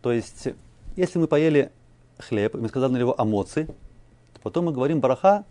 То 0.00 0.10
есть, 0.10 0.48
если 0.96 1.20
мы 1.20 1.28
поели 1.28 1.70
хлеб, 2.18 2.54
мы 2.54 2.66
сказали 2.66 2.90
на 2.90 2.98
него 2.98 3.14
амоци, 3.20 3.66
то 4.34 4.40
потом 4.42 4.64
мы 4.64 4.72
говорим 4.72 4.98
браха, 4.98 5.44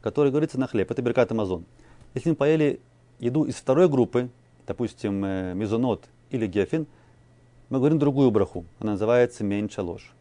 который 0.00 0.32
говорится 0.32 0.58
на 0.58 0.66
хлеб. 0.66 0.90
Это 0.90 1.00
беркат 1.00 1.30
Амазон. 1.30 1.64
Если 2.14 2.30
мы 2.30 2.34
поели 2.34 2.80
еду 3.20 3.44
из 3.44 3.54
второй 3.54 3.88
группы, 3.88 4.30
допустим, 4.66 5.24
э, 5.24 5.54
мезонот 5.54 6.08
или 6.30 6.48
гефин, 6.48 6.88
мы 7.70 7.78
говорим 7.78 7.98
другую 7.98 8.30
браху. 8.30 8.64
Она 8.78 8.92
называется 8.92 9.44
меньше 9.44 9.82
ложь. 9.82 10.12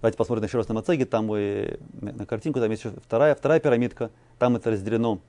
Давайте 0.00 0.18
посмотрим 0.18 0.44
еще 0.44 0.58
раз 0.58 0.68
на 0.68 0.74
Мацеге, 0.74 1.06
там 1.06 1.28
вы, 1.28 1.78
на 2.00 2.26
картинку, 2.26 2.60
там 2.60 2.70
есть 2.70 2.84
еще 2.84 2.94
вторая, 3.02 3.34
вторая 3.34 3.58
пирамидка, 3.58 4.10
там 4.38 4.56
это 4.56 4.70
разделено 4.70 5.20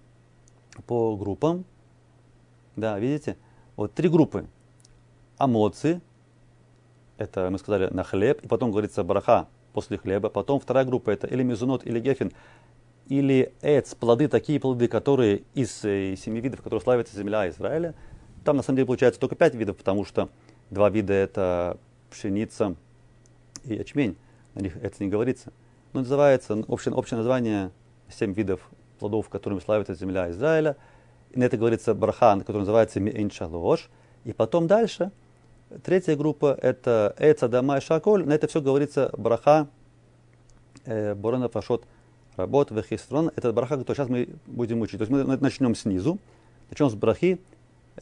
по 0.86 1.16
группам. 1.16 1.64
Да, 2.76 3.00
видите? 3.00 3.38
Вот 3.78 3.94
три 3.94 4.10
группы. 4.10 4.48
Амоци, 5.38 6.02
это 7.18 7.50
мы 7.50 7.58
сказали 7.58 7.88
на 7.94 8.04
хлеб, 8.04 8.44
и 8.44 8.48
потом 8.48 8.72
говорится 8.72 9.04
браха 9.04 9.48
после 9.72 9.98
хлеба. 9.98 10.30
Потом 10.30 10.60
вторая 10.60 10.86
группа 10.86 11.10
это 11.10 11.28
или 11.28 11.44
мезунот, 11.44 11.86
или 11.86 12.00
гефин, 12.00 12.34
или 13.08 13.54
эц, 13.62 13.96
плоды, 13.96 14.28
такие 14.28 14.60
плоды, 14.60 14.88
которые 14.88 15.44
из 15.54 15.86
э, 15.86 16.16
семи 16.18 16.42
видов, 16.42 16.62
которые 16.62 16.82
славится 16.82 17.16
земля 17.16 17.48
Израиля. 17.50 17.94
Там 18.44 18.58
на 18.58 18.64
самом 18.64 18.78
деле 18.78 18.88
получается 18.88 19.20
только 19.20 19.36
пять 19.36 19.56
видов, 19.56 19.78
потому 19.78 20.06
что 20.06 20.30
два 20.70 20.90
вида 20.90 21.14
это 21.14 21.78
пшеница 22.10 22.76
и 23.64 23.76
ячмень. 23.76 24.16
На 24.54 24.62
них 24.62 24.78
это 24.78 25.04
не 25.04 25.10
говорится. 25.10 25.52
Но 25.94 26.02
называется 26.02 26.64
общее, 26.68 26.94
общее 26.94 27.18
название 27.18 27.72
семь 28.10 28.34
видов 28.34 28.62
плодов, 29.00 29.30
которыми 29.30 29.60
славится 29.60 29.96
земля 29.96 30.30
Израиля. 30.32 30.78
И 31.32 31.40
на 31.40 31.44
это 31.44 31.58
говорится 31.58 31.94
браха, 31.94 32.40
который 32.40 32.60
называется 32.60 33.00
миэнчалош. 33.00 33.90
И 34.24 34.34
потом 34.34 34.68
дальше– 34.68 35.12
Третья 35.84 36.16
группа 36.16 36.58
это 36.62 37.16
Эца, 37.18 37.48
Дама 37.48 37.78
и 37.78 37.82
Шаколь. 37.82 38.24
На 38.26 38.34
это 38.34 38.48
все 38.48 38.62
говорится 38.62 39.12
браха 39.18 39.68
э, 40.86 41.16
Борона 41.16 41.50
Пашот 41.50 41.86
Работ 42.36 42.70
Вехистрон. 42.70 43.32
Это 43.36 43.52
браха, 43.52 43.78
который 43.78 43.98
сейчас 43.98 44.08
мы 44.08 44.30
будем 44.46 44.82
учить. 44.82 45.00
То 45.00 45.04
есть 45.04 45.12
мы 45.12 45.24
начнем 45.24 45.74
снизу. 45.74 46.20
Начнем 46.70 46.90
с 46.90 46.94
брахи 46.94 47.42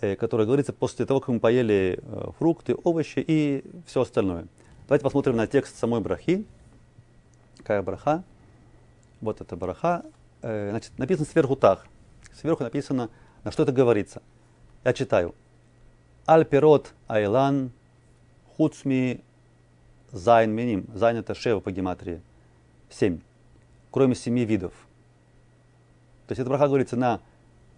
э, 0.01 0.15
которое 0.15 0.45
говорится 0.45 0.73
после 0.73 1.05
того, 1.05 1.19
как 1.19 1.29
мы 1.29 1.39
поели 1.39 1.99
э, 2.01 2.31
фрукты, 2.37 2.75
овощи 2.83 3.23
и 3.25 3.63
все 3.85 4.01
остальное. 4.01 4.47
Давайте 4.87 5.03
посмотрим 5.03 5.35
на 5.35 5.47
текст 5.47 5.77
самой 5.77 6.01
брахи. 6.01 6.45
Какая 7.57 7.81
браха? 7.81 8.23
Вот 9.21 9.41
эта 9.41 9.55
браха. 9.55 10.03
Э, 10.41 10.69
значит, 10.69 10.91
написано 10.97 11.25
сверху 11.25 11.55
так. 11.55 11.85
Сверху 12.33 12.63
написано, 12.63 13.09
на 13.43 13.51
что 13.51 13.63
это 13.63 13.71
говорится. 13.71 14.21
Я 14.83 14.93
читаю. 14.93 15.33
על 16.27 16.46
פירות 16.46 16.93
אילן 17.07 17.71
חוץ 18.55 19.21
מזין 20.11 20.51
מינים. 20.51 20.87
זין 20.93 21.17
это 21.17 21.35
שבע 21.35 21.59
по 21.59 21.71
гематрии. 21.71 22.21
Семь. 22.89 23.19
Кроме 23.91 24.15
семи 24.15 24.45
видов. 24.45 24.73
То 26.27 26.31
есть 26.31 26.39
эта 26.39 26.49
браха 26.49 26.67
говорится 26.67 26.95
на 26.95 27.19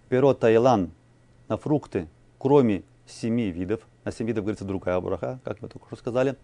пирот 0.10 0.44
айлан, 0.44 0.92
на 1.48 1.58
фрукты, 1.58 2.08
кроме 2.38 2.84
семи 3.06 3.52
видов. 3.52 3.88
На 4.04 4.12
семь 4.12 4.28
видов 4.28 4.44
говорится 4.44 4.66
другая 4.66 5.00
браха, 5.00 5.40
как 5.44 5.62
мы 5.62 5.68
только 5.68 5.88
что 5.88 5.96
сказали. 5.96 6.38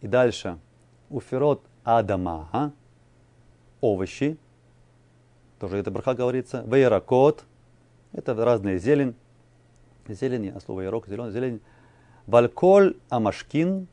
И 0.00 0.06
дальше. 0.06 0.58
Уфирот 1.08 1.62
адама, 1.84 2.72
овощи. 3.80 4.38
Тоже 5.58 5.78
это 5.78 5.90
браха 5.90 6.14
говорится. 6.14 6.62
Вейракот, 6.66 7.44
это 8.12 8.34
разные 8.34 8.78
зелень. 8.78 9.14
Зелень, 10.08 10.50
а 10.50 10.60
слово 10.60 10.82
ярок, 10.82 11.06
зеленый, 11.06 11.32
зелень. 11.32 11.60
Вальколь 12.26 12.96
амашкин, 13.08 13.86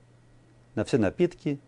на 0.75 0.83
все 0.83 0.97
напитки. 0.97 1.59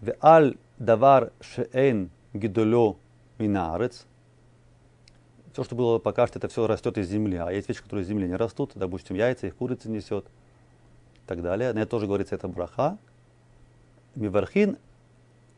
Веаль 0.00 0.56
давар 0.78 1.32
шеэн 1.40 2.10
гидолё 2.32 2.96
минарец. 3.38 4.06
Все, 5.52 5.64
что 5.64 5.74
было 5.74 5.98
пока 5.98 6.26
что, 6.26 6.38
это 6.38 6.48
все 6.48 6.66
растет 6.66 6.96
из 6.96 7.08
земли. 7.08 7.36
А 7.36 7.50
есть 7.50 7.68
вещи, 7.68 7.82
которые 7.82 8.04
из 8.04 8.08
земли 8.08 8.26
не 8.26 8.36
растут. 8.36 8.72
Допустим, 8.74 9.16
яйца, 9.16 9.46
их 9.46 9.56
курица 9.56 9.90
несет. 9.90 10.24
И 10.24 11.26
так 11.26 11.42
далее. 11.42 11.72
На 11.72 11.80
это 11.80 11.90
тоже 11.90 12.06
говорится, 12.06 12.34
это 12.34 12.48
браха. 12.48 12.96
Мивархин 14.14 14.78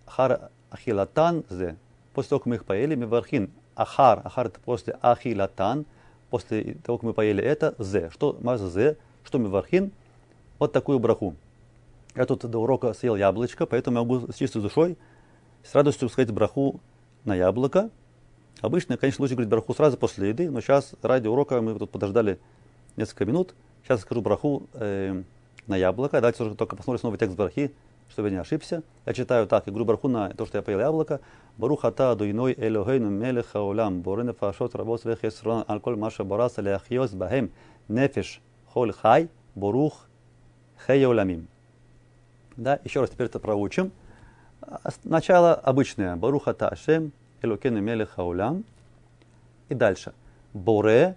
хар 0.07 0.51
ахилатан 0.71 1.45
зе. 1.49 1.77
После 2.13 2.31
того, 2.31 2.41
как 2.41 2.47
мы 2.47 2.57
их 2.57 2.65
поели, 2.65 2.97
мивархин 2.97 3.51
ахар. 3.77 4.21
Ахар 4.25 4.47
это 4.47 4.61
после 4.61 4.99
ахилатан. 5.01 5.87
После 6.31 6.75
того, 6.85 6.99
как 6.99 7.05
мы 7.05 7.13
поели 7.15 7.43
это, 7.43 7.75
зе. 7.79 8.11
Что 8.11 8.37
маза 8.41 8.69
зе? 8.69 8.97
Что 9.23 9.39
мивархин? 9.39 9.93
Вот 10.59 10.73
такую 10.73 10.99
браху. 10.99 11.37
Я 12.17 12.27
тут 12.27 12.45
до 12.49 12.59
урока 12.59 12.95
съел 12.95 13.17
яблочко, 13.17 13.67
поэтому 13.67 13.99
могу 13.99 14.33
с 14.33 14.37
чистой 14.37 14.63
душой 14.63 14.97
с 15.63 15.75
радостью 15.75 16.09
сказать 16.09 16.33
браху 16.33 16.81
на 17.25 17.35
яблоко. 17.35 17.91
Обычно, 18.61 18.97
конечно, 18.97 19.23
лучше 19.23 19.35
говорить 19.35 19.51
браху 19.51 19.75
сразу 19.75 19.97
после 19.97 20.31
еды, 20.31 20.51
но 20.51 20.61
сейчас 20.61 20.95
ради 21.03 21.29
урока 21.29 21.61
мы 21.61 21.79
тут 21.79 21.91
подождали 21.91 22.39
несколько 22.97 23.25
минут. 23.27 23.55
Сейчас 23.83 24.01
скажу 24.01 24.23
браху 24.23 24.67
э, 24.75 25.23
на 25.67 25.77
яблоко. 25.77 26.21
Давайте 26.21 26.55
только 26.55 26.77
посмотрим 26.77 27.01
снова 27.01 27.19
текст 27.19 27.37
брахи, 27.37 27.75
чтобы 28.09 28.29
я 28.29 28.35
не 28.35 28.41
ошибся. 28.41 28.83
Я 29.05 29.13
читаю 29.13 29.47
так, 29.47 29.67
и 29.67 29.71
говорю 29.71 29.85
браху 29.85 30.09
на 30.09 30.31
то, 30.31 30.47
что 30.47 30.59
я 30.59 30.63
поел 30.63 30.81
яблоко. 30.81 31.21
Барух 31.59 31.85
ата 31.85 32.15
дуйной 32.17 32.55
элохейну 32.57 33.11
мелеха 33.11 33.61
улам 33.61 34.01
борен 34.01 34.33
фашот 34.33 34.75
работ 34.75 35.05
вехесрон 35.05 35.65
алколь 35.67 35.97
маша 35.97 36.25
бораса 36.25 36.63
леахиос 36.63 37.13
бахем 37.13 37.53
нефиш 37.89 38.41
холь 38.73 38.93
хай 38.93 39.29
борух 39.55 40.07
хейоламим. 40.87 41.49
Да, 42.57 42.81
еще 42.85 43.01
раз 43.01 43.11
теперь 43.11 43.27
это 43.27 43.39
проучим. 43.39 43.93
Начало 45.05 45.55
обычное. 45.55 46.17
Барух 46.17 46.49
ата 46.49 46.69
ашем 46.69 47.13
элокену 47.45 47.81
мелеха 47.81 48.23
улам. 48.23 48.65
И 49.69 49.75
дальше. 49.75 50.13
Боре 50.53 51.17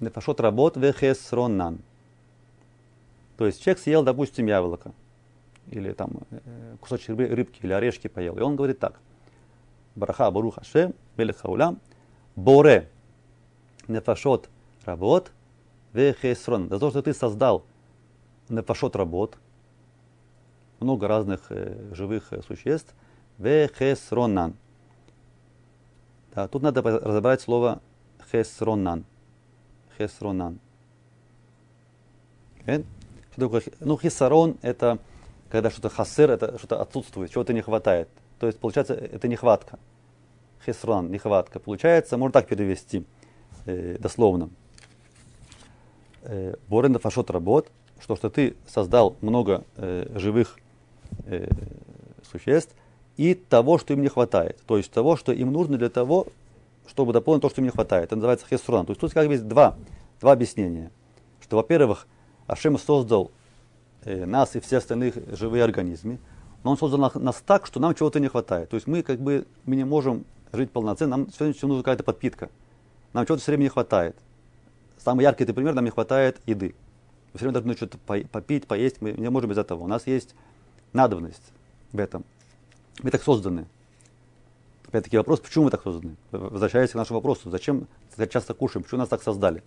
нефашот 0.00 0.40
работ 0.40 0.76
вехесронан. 0.76 1.78
То 3.36 3.46
есть 3.46 3.62
человек 3.62 3.80
съел, 3.82 4.02
допустим, 4.02 4.46
яблоко 4.46 4.92
или 5.70 5.92
там 5.92 6.10
э, 6.30 6.76
кусочек 6.80 7.16
рыбки 7.16 7.60
или 7.62 7.72
орешки 7.72 8.08
поел. 8.08 8.36
И 8.36 8.40
он 8.40 8.56
говорит 8.56 8.78
так. 8.78 8.98
Браха 9.94 10.30
Барух 10.30 10.56
Хашем, 10.56 10.94
Мелех 11.16 11.38
Хаулям, 11.38 11.80
Боре, 12.34 12.88
Нефашот 13.88 14.48
работ, 14.84 15.30
Вехесрон. 15.92 16.68
За 16.68 16.78
то, 16.78 16.90
что 16.90 17.02
ты 17.02 17.12
создал 17.12 17.64
Нефашот 18.48 18.96
работ, 18.96 19.36
много 20.80 21.08
разных 21.08 21.46
э, 21.50 21.94
живых 21.94 22.32
э, 22.32 22.42
существ, 22.42 22.94
Вехесронан. 23.38 24.54
Да, 26.34 26.48
тут 26.48 26.62
надо 26.62 26.82
разобрать 26.82 27.40
слово 27.40 27.80
Хесронан. 28.30 29.04
Хесронан. 29.98 30.58
Okay. 32.64 32.84
Что 33.32 33.40
такое? 33.40 33.62
Ну, 33.80 33.98
хисарон 33.98 34.56
это 34.62 34.98
когда 35.50 35.70
что-то 35.70 35.90
хасыр, 35.90 36.30
это 36.30 36.56
что-то 36.58 36.80
отсутствует, 36.80 37.30
чего-то 37.30 37.52
не 37.52 37.60
хватает. 37.60 38.08
То 38.38 38.46
есть, 38.46 38.58
получается, 38.58 38.94
это 38.94 39.28
нехватка. 39.28 39.78
Хисран, 40.64 41.10
нехватка. 41.10 41.60
Получается, 41.60 42.16
можно 42.16 42.32
так 42.32 42.46
перевести 42.46 43.04
э, 43.66 43.98
дословно. 43.98 44.48
Э, 46.22 46.54
Борен 46.68 46.98
фашот 46.98 47.30
работ, 47.30 47.70
что, 48.00 48.16
что 48.16 48.30
ты 48.30 48.56
создал 48.66 49.16
много 49.20 49.64
э, 49.76 50.06
живых 50.14 50.58
э, 51.26 51.48
существ 52.30 52.74
и 53.16 53.34
того, 53.34 53.78
что 53.78 53.92
им 53.92 54.02
не 54.02 54.08
хватает. 54.08 54.58
То 54.66 54.76
есть 54.76 54.90
того, 54.90 55.16
что 55.16 55.32
им 55.32 55.52
нужно 55.52 55.78
для 55.78 55.90
того, 55.90 56.26
чтобы 56.86 57.12
дополнить 57.12 57.42
то, 57.42 57.50
что 57.50 57.60
им 57.60 57.66
не 57.66 57.70
хватает. 57.70 58.06
Это 58.06 58.16
называется 58.16 58.46
хесран. 58.46 58.86
То 58.86 58.92
есть 58.92 59.00
тут 59.00 59.12
как 59.12 59.26
бы 59.26 59.34
есть 59.34 59.46
два, 59.46 59.76
два 60.20 60.32
объяснения. 60.32 60.90
Что, 61.40 61.56
во-первых, 61.56 62.06
Ашем 62.46 62.78
создал 62.78 63.30
э, 64.04 64.24
нас 64.24 64.56
и 64.56 64.60
все 64.60 64.78
остальных 64.78 65.14
живые 65.36 65.64
организмы, 65.64 66.18
но 66.64 66.72
он 66.72 66.78
создал 66.78 67.12
нас 67.14 67.42
так, 67.46 67.66
что 67.66 67.80
нам 67.80 67.94
чего-то 67.94 68.20
не 68.20 68.28
хватает. 68.28 68.70
То 68.70 68.76
есть 68.76 68.86
мы 68.86 69.02
как 69.02 69.20
бы 69.20 69.46
мы 69.64 69.76
не 69.76 69.84
можем 69.84 70.24
жить 70.52 70.70
полноценно, 70.70 71.16
нам 71.16 71.26
все, 71.30 71.52
все 71.52 71.66
нужна 71.66 71.82
какая-то 71.82 72.04
подпитка. 72.04 72.50
Нам 73.12 73.26
чего-то 73.26 73.42
все 73.42 73.52
время 73.52 73.64
не 73.64 73.68
хватает. 73.68 74.16
Самый 74.98 75.22
яркий 75.22 75.44
это 75.44 75.54
пример, 75.54 75.74
нам 75.74 75.84
не 75.84 75.90
хватает 75.90 76.40
еды. 76.46 76.74
Мы 77.32 77.38
все 77.38 77.46
время 77.46 77.54
должны 77.54 77.74
что-то 77.74 77.98
попить, 77.98 78.66
поесть, 78.66 79.00
мы 79.00 79.12
не 79.12 79.30
можем 79.30 79.50
без 79.50 79.58
этого. 79.58 79.82
У 79.82 79.86
нас 79.86 80.06
есть 80.06 80.34
надобность 80.92 81.42
в 81.92 81.98
этом. 81.98 82.24
Мы 83.00 83.10
так 83.10 83.22
созданы. 83.22 83.66
Опять-таки 84.88 85.16
вопрос, 85.16 85.40
почему 85.40 85.64
мы 85.64 85.70
так 85.70 85.82
созданы? 85.82 86.16
Возвращаясь 86.30 86.90
к 86.90 86.94
нашему 86.94 87.20
вопросу, 87.20 87.50
зачем 87.50 87.86
часто 88.30 88.52
кушаем, 88.52 88.82
почему 88.82 88.98
нас 88.98 89.08
так 89.08 89.22
создали? 89.22 89.62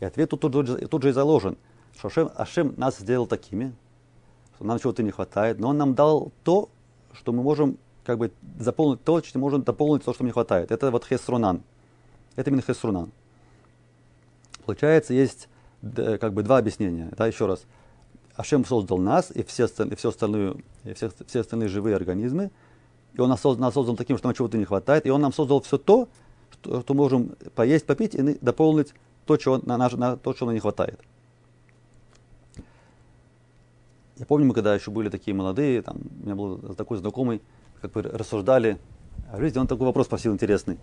И 0.00 0.04
ответ 0.04 0.30
тут, 0.30 0.40
тут, 0.40 0.66
же, 0.66 0.86
тут 0.88 1.02
же 1.02 1.08
и 1.10 1.12
заложен– 1.12 1.56
что 1.98 2.08
Ашем, 2.08 2.30
Ашем 2.36 2.74
нас 2.76 2.98
сделал 2.98 3.26
такими, 3.26 3.72
что 4.54 4.64
нам 4.64 4.78
чего-то 4.78 5.02
не 5.02 5.10
хватает, 5.10 5.58
но 5.58 5.68
Он 5.68 5.76
нам 5.76 5.94
дал 5.94 6.32
то, 6.44 6.68
что 7.12 7.32
мы 7.32 7.42
можем 7.42 7.76
как 8.04 8.18
бы 8.18 8.30
заполнить 8.58 9.02
то, 9.02 9.22
что 9.22 9.38
мы 9.38 9.42
можем 9.42 9.62
дополнить 9.62 10.04
то, 10.04 10.14
что 10.14 10.24
не 10.24 10.30
хватает. 10.30 10.70
Это 10.70 10.90
вот 10.90 11.04
хесрунан. 11.04 11.62
Это 12.36 12.50
именно 12.50 12.62
хесрунан. 12.62 13.10
Получается, 14.64 15.12
есть 15.12 15.48
как 15.82 16.32
бы 16.32 16.42
два 16.42 16.58
объяснения. 16.58 17.10
Да, 17.16 17.26
еще 17.26 17.46
раз. 17.46 17.64
Ашем 18.38 18.64
создал 18.64 18.98
нас 18.98 19.32
и 19.34 19.42
все, 19.42 19.66
и 19.66 19.94
все, 19.96 20.10
остальные, 20.10 20.54
и 20.84 20.92
все, 20.92 21.10
все 21.26 21.40
остальные 21.40 21.68
живые 21.68 21.96
организмы. 21.96 22.52
И 23.14 23.20
Он 23.20 23.28
нас 23.28 23.40
создал, 23.40 23.66
нас 23.66 23.74
создал 23.74 23.96
таким, 23.96 24.16
что 24.16 24.28
нам 24.28 24.34
чего-то 24.34 24.56
не 24.56 24.64
хватает. 24.64 25.06
И 25.06 25.10
Он 25.10 25.20
нам 25.20 25.32
создал 25.32 25.60
все 25.60 25.76
то, 25.76 26.08
что, 26.52 26.80
что 26.82 26.94
можем 26.94 27.32
поесть, 27.56 27.84
попить 27.84 28.14
и 28.14 28.38
дополнить 28.40 28.94
то, 29.26 29.36
чего, 29.36 29.58
на, 29.58 29.76
на, 29.76 29.88
на 29.88 30.16
то, 30.16 30.34
что 30.34 30.44
нам 30.46 30.54
не 30.54 30.60
хватает. 30.60 31.00
Я 34.18 34.24
помню, 34.24 34.46
мы 34.46 34.54
когда 34.54 34.72
еще 34.72 34.92
были 34.92 35.08
такие 35.08 35.34
молодые, 35.34 35.82
там, 35.82 35.96
у 36.20 36.24
меня 36.24 36.36
был 36.36 36.58
такой 36.76 36.98
знакомый, 36.98 37.42
как 37.82 37.90
бы 37.90 38.02
рассуждали 38.02 38.78
о 39.32 39.38
жизни, 39.40 39.58
он 39.58 39.66
такой 39.66 39.86
вопрос 39.86 40.06
спросил 40.06 40.32
интересный. 40.32 40.78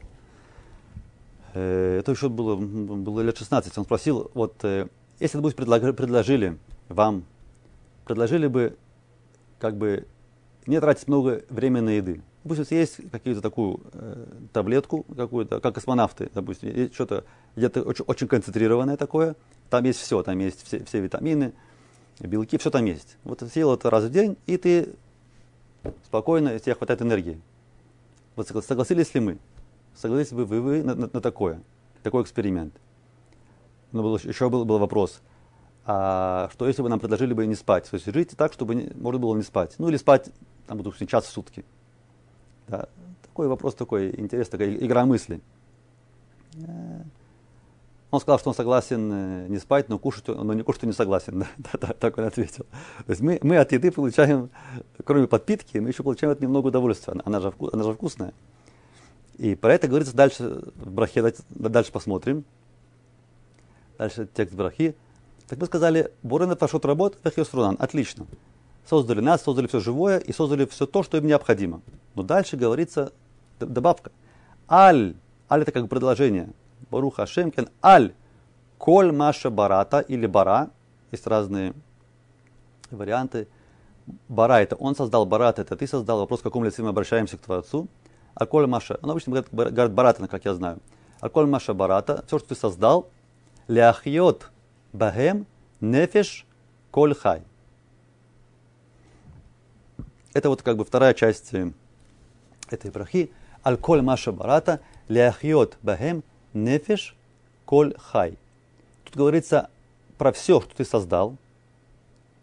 Э, 1.53 1.99
это 1.99 2.11
еще 2.11 2.27
было, 2.27 2.57
было 2.57 3.21
лет 3.21 3.37
16. 3.37 3.77
Он 3.77 3.85
спросил, 3.85 4.29
вот, 4.33 4.55
э, 4.63 4.89
если, 5.21 5.39
бы 5.39 5.51
предложили 5.51 6.57
вам, 6.89 7.23
предложили 8.05 8.47
бы, 8.47 8.77
как 9.59 9.75
бы, 9.75 10.07
не 10.67 10.79
тратить 10.79 11.07
много 11.07 11.43
времени 11.49 11.81
на 11.81 11.89
еды. 11.89 12.21
Допустим, 12.43 12.77
есть 12.77 12.97
какую-то 13.11 13.41
такую 13.41 13.81
э, 13.93 14.25
таблетку, 14.53 15.03
какую-то, 15.03 15.59
как 15.59 15.75
космонавты, 15.75 16.29
допустим, 16.33 16.91
что-то 16.93 17.25
где-то 17.55 17.81
очень, 17.81 18.05
очень 18.05 18.27
концентрированное 18.27 18.97
такое, 18.97 19.35
там 19.69 19.83
есть 19.83 19.99
все, 19.99 20.21
там 20.21 20.37
есть 20.37 20.63
все, 20.63 20.83
все 20.85 21.01
витамины, 21.01 21.53
белки, 22.19 22.57
все 22.57 22.69
там 22.69 22.85
есть. 22.85 23.17
Вот 23.23 23.41
съел 23.41 23.73
это 23.73 23.89
раз 23.89 24.05
в 24.05 24.11
день, 24.11 24.37
и 24.45 24.57
ты 24.57 24.93
спокойно, 26.05 26.57
тебе 26.59 26.75
хватает 26.75 27.01
энергии. 27.01 27.41
Вот 28.35 28.47
согласились 28.47 29.13
ли 29.15 29.21
мы? 29.21 29.37
Согласились 29.95 30.33
бы 30.33 30.45
вы, 30.45 30.61
вы 30.61 30.83
на, 30.83 30.93
на, 30.93 31.09
на 31.11 31.21
такое, 31.21 31.61
такой 32.03 32.21
эксперимент? 32.21 32.73
Но 33.91 34.03
был, 34.03 34.17
еще 34.17 34.49
был, 34.49 34.65
был 34.65 34.77
вопрос, 34.77 35.21
а 35.85 36.49
что 36.51 36.67
если 36.67 36.81
бы 36.81 36.89
нам 36.89 36.99
предложили 36.99 37.33
бы 37.33 37.45
не 37.45 37.55
спать? 37.55 37.89
То 37.89 37.95
есть 37.95 38.11
жить 38.11 38.35
так, 38.35 38.53
чтобы 38.53 38.75
не, 38.75 38.91
можно 38.95 39.19
было 39.19 39.35
не 39.35 39.43
спать. 39.43 39.75
Ну 39.77 39.87
или 39.89 39.97
спать, 39.97 40.29
там, 40.65 40.79
допустим, 40.79 41.05
час 41.07 41.25
в 41.25 41.29
сутки. 41.29 41.63
Да. 42.67 42.87
Такой 43.21 43.47
вопрос 43.47 43.75
такой, 43.75 44.09
интересный, 44.19 44.51
такая 44.57 44.75
игра 44.75 45.05
мысли. 45.05 45.41
Он 48.11 48.21
сказал, 48.21 48.39
что 48.39 48.49
он 48.49 48.55
согласен 48.55 49.11
э, 49.11 49.47
не 49.49 49.57
спать, 49.57 49.89
но 49.89 49.99
кушать, 49.99 50.27
но 50.27 50.53
не 50.53 50.63
кушать 50.63 50.83
не 50.83 50.93
согласен. 50.93 51.45
Да, 51.57 51.69
да, 51.73 51.87
так 51.93 52.17
он 52.17 52.23
ответил. 52.23 52.65
То 53.05 53.09
есть 53.09 53.21
мы, 53.21 53.39
мы 53.43 53.57
от 53.57 53.71
еды 53.73 53.91
получаем, 53.91 54.49
кроме 55.03 55.27
подпитки, 55.27 55.79
мы 55.79 55.89
еще 55.89 56.01
получаем 56.01 56.31
от 56.31 56.39
немного 56.39 56.67
удовольствия. 56.67 57.11
Она, 57.11 57.23
она, 57.25 57.39
же, 57.41 57.53
она 57.73 57.83
же 57.83 57.93
вкусная. 57.93 58.33
И 59.37 59.55
про 59.55 59.73
это 59.73 59.89
говорится 59.89 60.15
дальше 60.15 60.71
в 60.75 60.91
брахе, 60.91 61.33
дальше 61.49 61.91
посмотрим. 61.91 62.45
Дальше 63.97 64.27
текст 64.33 64.55
брахи. 64.55 64.95
Так 65.47 65.59
мы 65.59 65.67
сказали, 65.67 66.11
Бурена 66.23 66.55
Фашот 66.55 66.85
работ, 66.85 67.17
Вехиосрунан. 67.23 67.75
Отлично. 67.79 68.25
Создали 68.87 69.19
нас, 69.19 69.43
создали 69.43 69.67
все 69.67 69.79
живое 69.79 70.17
и 70.17 70.31
создали 70.31 70.65
все 70.65 70.85
то, 70.85 71.03
что 71.03 71.17
им 71.17 71.27
необходимо. 71.27 71.81
Но 72.15 72.23
дальше 72.23 72.57
говорится 72.57 73.11
добавка. 73.59 74.11
Аль. 74.69 75.15
Аль 75.49 75.61
это 75.61 75.71
как 75.71 75.87
предложение. 75.87 76.49
Баруха 76.89 77.23
Ашемкен. 77.23 77.69
Аль. 77.83 78.13
Коль 78.77 79.11
Маша 79.11 79.49
Барата 79.49 79.99
или 79.99 80.25
Бара. 80.25 80.69
Есть 81.11 81.27
разные 81.27 81.73
варианты. 82.89 83.47
Бара 84.27 84.61
это 84.61 84.75
он 84.75 84.95
создал, 84.95 85.25
Барат 85.25 85.59
это 85.59 85.75
ты 85.75 85.87
создал. 85.87 86.19
Вопрос, 86.19 86.41
в 86.41 86.43
каком 86.43 86.63
лице 86.63 86.83
мы 86.83 86.89
обращаемся 86.89 87.37
к 87.37 87.41
Творцу. 87.41 87.87
А 88.33 88.45
Коль 88.45 88.67
Маша, 88.67 88.99
он 89.01 89.11
обычно 89.11 89.31
говорит, 89.31 89.73
говорит 89.73 89.93
Барата, 89.93 90.27
как 90.27 90.45
я 90.45 90.53
знаю. 90.53 90.79
А 91.21 91.29
Коль 91.29 91.47
Маша 91.47 91.73
Барата, 91.73 92.23
все, 92.27 92.39
что 92.39 92.49
ты 92.49 92.55
создал, 92.55 93.09
Ляхьот 93.67 94.51
Бахем 94.95 95.45
Нефеш 95.81 96.45
Коль 96.89 97.13
Хай. 97.13 97.43
Это 100.33 100.49
вот 100.49 100.61
как 100.61 100.77
бы 100.77 100.85
вторая 100.85 101.13
часть 101.13 101.53
э, 101.53 101.71
этой 102.69 102.91
брахи. 102.91 103.29
Аль-Коль 103.65 104.01
Маша 104.01 104.31
Барата 104.31 104.79
Ляхьот 105.09 105.77
Бахем 105.81 106.23
Нефеш 106.53 107.15
Коль 107.65 107.93
Хай. 107.97 108.37
Тут 109.03 109.17
говорится 109.17 109.69
про 110.17 110.31
все, 110.31 110.61
что 110.61 110.73
ты 110.73 110.85
создал. 110.85 111.35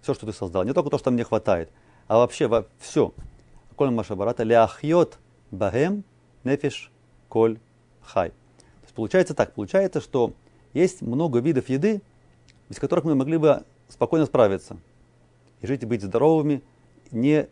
Все, 0.02 0.12
что 0.12 0.26
ты 0.26 0.32
создал. 0.34 0.64
Не 0.64 0.74
только 0.74 0.90
то, 0.90 0.98
что 0.98 1.10
мне 1.10 1.24
хватает, 1.24 1.70
а 2.06 2.18
вообще 2.18 2.48
во 2.48 2.66
все. 2.78 3.14
Коль 3.76 3.90
Маша 3.90 4.14
Барата 4.14 4.42
Ляхьот 4.42 5.18
Бахем 5.50 6.04
Нефеш 6.44 6.90
Коль 7.30 7.58
Хай. 8.02 8.28
То 8.28 8.84
есть 8.84 8.94
получается 8.94 9.32
так, 9.34 9.54
получается, 9.54 10.02
что 10.02 10.34
есть 10.74 11.00
много 11.00 11.38
видов 11.38 11.70
еды, 11.70 12.02
без 12.72 12.78
которых 12.78 13.04
мы 13.04 13.14
могли 13.14 13.36
бы 13.36 13.64
спокойно 13.90 14.24
справиться. 14.24 14.78
И 15.60 15.66
жить 15.66 15.82
и 15.82 15.86
быть 15.86 16.00
здоровыми, 16.00 16.62
не, 17.10 17.46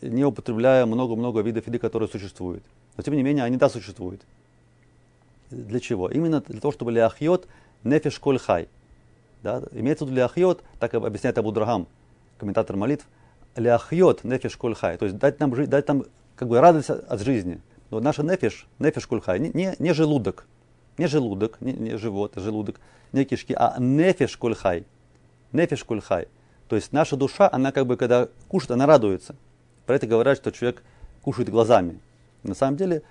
не 0.00 0.24
употребляя 0.24 0.86
много-много 0.86 1.42
видов 1.42 1.66
еды, 1.66 1.78
которые 1.78 2.08
существуют. 2.08 2.64
Но 2.96 3.02
тем 3.02 3.12
не 3.12 3.22
менее, 3.22 3.44
они 3.44 3.58
да 3.58 3.68
существуют. 3.68 4.22
Для 5.50 5.78
чего? 5.78 6.08
Именно 6.08 6.40
для 6.40 6.58
того, 6.58 6.72
чтобы 6.72 6.90
ляхьот 6.90 7.48
нефиш 7.84 8.18
коль 8.18 8.38
хай. 8.38 8.70
Да? 9.42 9.62
Имеется 9.72 10.06
в 10.06 10.08
виду 10.08 10.16
ляхьот, 10.16 10.64
так 10.78 10.94
объясняет 10.94 11.36
Абу 11.36 11.52
Драгам, 11.52 11.86
комментатор 12.38 12.76
молитв, 12.76 13.06
ляхьот 13.56 14.24
нефиш 14.24 14.56
коль 14.56 14.74
хай. 14.74 14.96
То 14.96 15.04
есть 15.04 15.18
дать 15.18 15.38
нам, 15.38 15.50
дать 15.66 15.86
нам 15.86 16.04
как 16.34 16.48
бы 16.48 16.58
радость 16.62 16.88
от 16.88 17.20
жизни. 17.20 17.60
Но 17.90 18.00
наша 18.00 18.22
нефиш, 18.22 18.66
нефиш 18.78 19.06
коль 19.06 19.20
хай, 19.20 19.38
не, 19.38 19.50
не, 19.52 19.76
не 19.78 19.92
желудок, 19.92 20.46
не 21.00 21.08
желудок, 21.08 21.60
не, 21.60 21.72
не 21.72 21.96
живот, 21.96 22.34
желудок, 22.36 22.78
не 23.12 23.24
кишки, 23.24 23.54
а 23.56 23.76
нефиш 23.78 24.36
кульхай. 24.36 24.84
Нефиш 25.52 25.82
кульхай. 25.84 26.28
То 26.68 26.76
есть 26.76 26.92
наша 26.92 27.16
душа, 27.16 27.48
она 27.50 27.72
как 27.72 27.86
бы, 27.86 27.96
когда 27.96 28.28
кушает, 28.48 28.72
она 28.72 28.86
радуется. 28.86 29.34
Про 29.86 29.96
это 29.96 30.06
говорят, 30.06 30.36
что 30.36 30.52
человек 30.52 30.82
кушает 31.22 31.48
глазами. 31.48 32.00
На 32.42 32.54
самом 32.54 32.76
деле, 32.76 33.02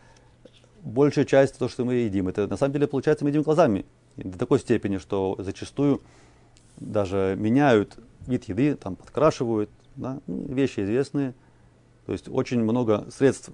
большая 0.83 1.25
часть 1.25 1.57
того, 1.57 1.67
что 1.67 1.83
мы 1.83 1.95
едим, 1.95 2.27
это 2.27 2.47
на 2.47 2.57
самом 2.57 2.73
деле 2.73 2.87
получается 2.87 3.25
мы 3.25 3.31
едим 3.31 3.41
глазами. 3.41 3.85
И 4.17 4.23
до 4.23 4.37
такой 4.37 4.59
степени, 4.59 4.97
что 4.97 5.35
зачастую 5.39 6.01
даже 6.77 7.35
меняют 7.39 7.97
вид 8.27 8.45
еды, 8.45 8.75
там 8.75 8.95
подкрашивают, 8.95 9.71
да, 9.95 10.19
ну, 10.27 10.45
вещи 10.53 10.81
известные. 10.81 11.33
То 12.05 12.11
есть 12.13 12.29
очень 12.29 12.61
много 12.61 13.07
средств 13.09 13.49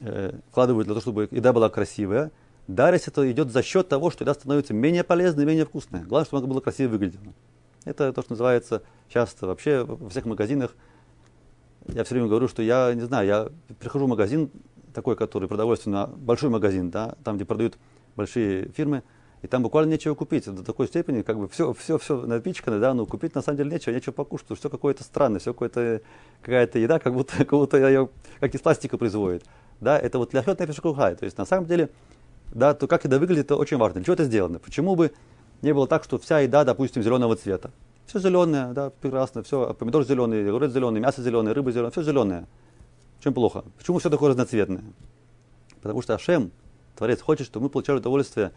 э, 0.00 0.32
вкладывают 0.50 0.86
для 0.86 0.94
того, 0.94 1.02
чтобы 1.02 1.28
еда 1.30 1.52
была 1.52 1.68
красивая. 1.68 2.30
Дарость 2.68 3.06
это 3.08 3.30
идет 3.30 3.52
за 3.52 3.62
счет 3.62 3.88
того, 3.88 4.10
что 4.10 4.24
еда 4.24 4.34
становится 4.34 4.74
менее 4.74 5.04
полезной, 5.04 5.44
менее 5.44 5.64
вкусной. 5.64 6.00
Главное, 6.00 6.26
чтобы 6.26 6.38
она 6.42 6.48
была 6.48 6.60
красиво 6.60 6.90
выглядела. 6.90 7.32
Это 7.84 8.12
то, 8.12 8.22
что 8.22 8.32
называется 8.32 8.82
часто 9.08 9.46
вообще 9.46 9.84
во 9.84 10.08
всех 10.08 10.24
магазинах. 10.24 10.74
Я 11.86 12.02
все 12.02 12.14
время 12.14 12.28
говорю, 12.28 12.48
что 12.48 12.62
я 12.62 12.92
не 12.94 13.02
знаю, 13.02 13.26
я 13.28 13.48
прихожу 13.78 14.06
в 14.06 14.08
магазин 14.08 14.50
такой, 14.92 15.14
который 15.14 15.46
продовольственный, 15.46 16.08
большой 16.08 16.50
магазин, 16.50 16.90
да, 16.90 17.14
там, 17.22 17.36
где 17.36 17.44
продают 17.44 17.78
большие 18.16 18.70
фирмы, 18.70 19.04
и 19.42 19.46
там 19.46 19.62
буквально 19.62 19.92
нечего 19.92 20.14
купить. 20.14 20.52
До 20.52 20.64
такой 20.64 20.88
степени, 20.88 21.22
как 21.22 21.38
бы 21.38 21.48
все, 21.48 21.72
все, 21.74 21.98
все 21.98 22.20
напичкано, 22.22 22.80
да, 22.80 22.94
но 22.94 23.06
купить 23.06 23.36
на 23.36 23.42
самом 23.42 23.58
деле 23.58 23.70
нечего, 23.70 23.92
нечего 23.94 24.12
покушать, 24.12 24.48
все 24.58 24.68
какое-то 24.68 25.04
странное, 25.04 25.38
все 25.38 25.52
какое-то, 25.52 26.00
какая-то 26.40 26.80
еда, 26.80 26.98
как 26.98 27.12
будто, 27.12 27.36
как 27.38 27.50
будто 27.50 27.76
ее 27.76 28.08
как 28.40 28.52
из 28.52 28.60
пластика 28.60 28.98
производит. 28.98 29.44
Да, 29.80 29.98
это 29.98 30.18
вот 30.18 30.32
ляхет 30.32 30.58
нефиш 30.58 30.76
То 30.76 31.18
есть 31.20 31.36
на 31.38 31.44
самом 31.44 31.66
деле 31.66 31.90
да, 32.52 32.74
то 32.74 32.86
как 32.86 33.04
еда 33.04 33.18
выглядит, 33.18 33.46
это 33.46 33.56
очень 33.56 33.76
важно. 33.76 33.96
Для 33.96 34.04
чего 34.04 34.14
это 34.14 34.24
сделано? 34.24 34.58
Почему 34.58 34.94
бы 34.94 35.12
не 35.62 35.72
было 35.74 35.86
так, 35.86 36.04
что 36.04 36.18
вся 36.18 36.40
еда, 36.40 36.64
допустим, 36.64 37.02
зеленого 37.02 37.36
цвета? 37.36 37.70
Все 38.06 38.20
зеленое, 38.20 38.72
да, 38.72 38.90
прекрасно, 38.90 39.42
все, 39.42 39.74
помидор 39.74 40.04
зеленый, 40.04 40.48
огурец 40.48 40.70
зеленый, 40.70 41.00
мясо 41.00 41.22
зеленое, 41.22 41.54
рыба 41.54 41.72
зеленая, 41.72 41.90
все 41.90 42.02
зеленое. 42.02 42.46
Чем 43.20 43.34
плохо? 43.34 43.64
Почему 43.76 43.98
все 43.98 44.10
такое 44.10 44.30
разноцветное? 44.30 44.84
Потому 45.82 46.02
что 46.02 46.14
Ашем, 46.14 46.52
Творец, 46.96 47.20
хочет, 47.20 47.46
чтобы 47.46 47.64
мы 47.64 47.70
получали 47.70 47.98
удовольствие 47.98 48.52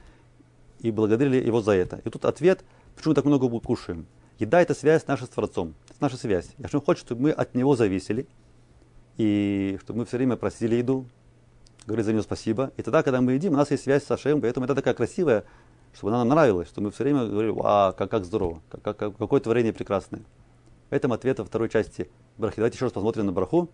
и 0.79 0.91
благодарили 0.91 1.37
его 1.43 1.61
за 1.61 1.71
это. 1.71 1.99
И 2.05 2.09
тут 2.09 2.25
ответ, 2.25 2.63
почему 2.95 3.13
так 3.13 3.25
много 3.25 3.49
кушаем. 3.59 4.05
Еда– 4.37 4.61
это 4.61 4.73
связь 4.73 5.05
наша 5.07 5.25
с 5.25 5.29
Творцом, 5.29 5.73
это 5.89 5.97
наша 5.99 6.17
связь. 6.17 6.49
И 6.57 6.63
Ашем 6.63 6.81
хочет, 6.81 7.05
чтобы 7.05 7.23
мы 7.23 7.31
от 7.31 7.55
него 7.55 7.75
зависели, 7.75 8.27
и 9.17 9.77
чтобы 9.81 9.99
мы 9.99 10.05
все 10.05 10.17
время 10.17 10.37
просили 10.37 10.75
еду, 10.75 11.05
говорить 11.85 12.05
за 12.05 12.13
нее 12.13 12.21
спасибо. 12.21 12.71
И 12.77 12.81
тогда, 12.81 13.03
когда 13.03 13.21
мы 13.21 13.33
едим, 13.33 13.53
у 13.53 13.57
нас 13.57 13.71
есть 13.71 13.83
связь 13.83 14.03
с 14.03 14.11
Ашем, 14.11 14.41
поэтому 14.41 14.65
это 14.65 14.75
такая 14.75 14.93
красивая, 14.93 15.43
чтобы 15.93 16.11
она 16.11 16.19
нам 16.19 16.29
нравилась, 16.29 16.67
что 16.67 16.81
мы 16.81 16.91
все 16.91 17.03
время 17.03 17.25
говорили, 17.25 17.55
а, 17.63 17.93
как, 17.93 18.11
как 18.11 18.25
здорово, 18.25 18.61
как, 18.69 18.97
как, 18.97 19.17
какое 19.17 19.39
творение 19.39 19.73
прекрасное. 19.73 20.21
В 20.89 20.93
этом 20.93 21.13
ответ 21.13 21.39
во 21.39 21.45
второй 21.45 21.69
части 21.69 22.09
брахи. 22.37 22.57
Давайте 22.57 22.75
еще 22.75 22.85
раз 22.85 22.93
посмотрим 22.93 23.25
на 23.25 23.31
браху. 23.31 23.69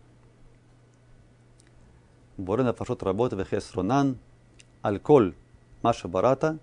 Борена 2.37 2.73
фашот 2.73 3.03
работа 3.03 3.35
вехес 3.35 3.73
ронан, 3.73 4.17
альколь 4.81 5.33
маша 5.81 6.07
барата, 6.07 6.59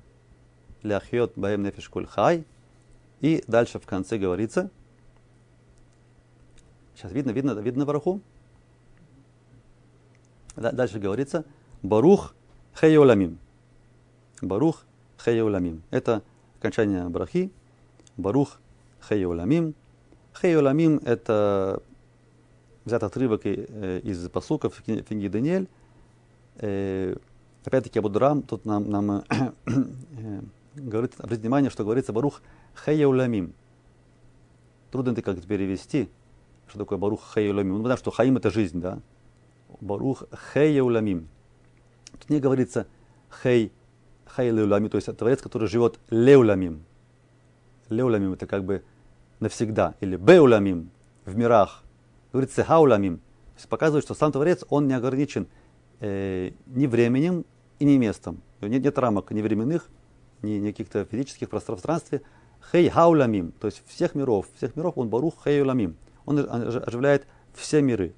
ляхьот 0.82 1.32
баем 1.36 1.62
нефиш 1.62 1.88
куль 1.88 2.06
хай. 2.06 2.44
И 3.20 3.42
дальше 3.46 3.78
в 3.78 3.86
конце 3.86 4.18
говорится, 4.18 4.70
сейчас 6.94 7.12
видно, 7.12 7.30
видно, 7.30 7.52
видно 7.52 7.86
браху? 7.86 8.20
Дальше 10.56 10.98
говорится, 10.98 11.44
Барух 11.82 12.34
Хейоламим. 12.78 13.38
Барух 14.40 14.84
Хейоламим. 15.24 15.82
Это 15.90 16.22
окончание 16.58 17.08
брахи. 17.08 17.50
Барух 18.16 18.58
Хейоламим. 19.08 19.74
Хейоламим– 20.40 21.00
это 21.04 21.82
взят 22.84 23.02
отрывок 23.02 23.42
э, 23.44 24.00
из 24.02 24.28
посуков 24.28 24.74
в 24.76 24.82
книге 24.82 25.28
Даниэль. 25.28 25.68
Э, 26.56 27.16
опять-таки 27.64 27.98
Абудрам 27.98 28.42
тут 28.42 28.64
нам, 28.64 28.90
нам 28.90 29.10
э, 29.10 29.22
говорит, 30.74 31.14
обратите 31.18 31.42
внимание, 31.42 31.70
что 31.70 31.84
говорится 31.84 32.12
Барух 32.12 32.42
Хейоламим. 32.84 33.54
Трудно 34.90 35.12
это 35.12 35.22
как-то 35.22 35.46
перевести, 35.46 36.10
что 36.68 36.78
такое 36.78 36.98
Барух 36.98 37.32
Хейоламим. 37.34 37.78
Ну, 37.78 37.82
потому 37.82 37.98
что 37.98 38.10
Хаим– 38.10 38.36
это 38.38 38.50
жизнь, 38.50 38.80
да? 38.80 39.00
Барух 39.82 40.24
Хей 40.54 40.80
Уламим. 40.80 41.28
Тут 42.12 42.30
не 42.30 42.40
говорится 42.40 42.86
Хей, 43.42 43.72
Хей 44.36 44.50
Леуламим, 44.50 44.88
то 44.88 44.96
есть 44.96 45.14
Творец, 45.16 45.42
который 45.42 45.68
живет 45.68 45.98
Леуламим. 46.08 46.84
Леуламим 47.88 48.32
это 48.32 48.46
как 48.46 48.64
бы 48.64 48.82
навсегда. 49.40 49.94
Или 50.00 50.16
Беуламим 50.16 50.90
в 51.24 51.36
мирах. 51.36 51.82
Говорится 52.32 52.64
Хауламим. 52.64 53.18
То 53.18 53.58
есть 53.58 53.68
показывает, 53.68 54.04
что 54.04 54.14
сам 54.14 54.32
Творец, 54.32 54.64
он 54.70 54.86
не 54.86 54.94
ограничен 54.94 55.48
э, 56.00 56.52
ни 56.66 56.86
временем 56.86 57.44
и 57.78 57.84
ни 57.84 57.98
местом. 57.98 58.40
Нет, 58.60 58.84
нет 58.84 58.98
рамок 58.98 59.32
ни 59.32 59.42
временных, 59.42 59.90
ни, 60.42 60.52
ни 60.52 60.70
каких-то 60.70 61.04
физических 61.04 61.50
пространстве. 61.50 62.22
Хей 62.70 62.88
Хауламим, 62.88 63.52
то 63.60 63.66
есть 63.66 63.82
всех 63.88 64.14
миров, 64.14 64.46
всех 64.56 64.76
миров 64.76 64.96
он 64.96 65.08
Барух 65.08 65.34
Хей 65.44 65.60
Уламим. 65.60 65.96
Он 66.24 66.38
оживляет 66.38 67.26
все 67.52 67.82
миры. 67.82 68.14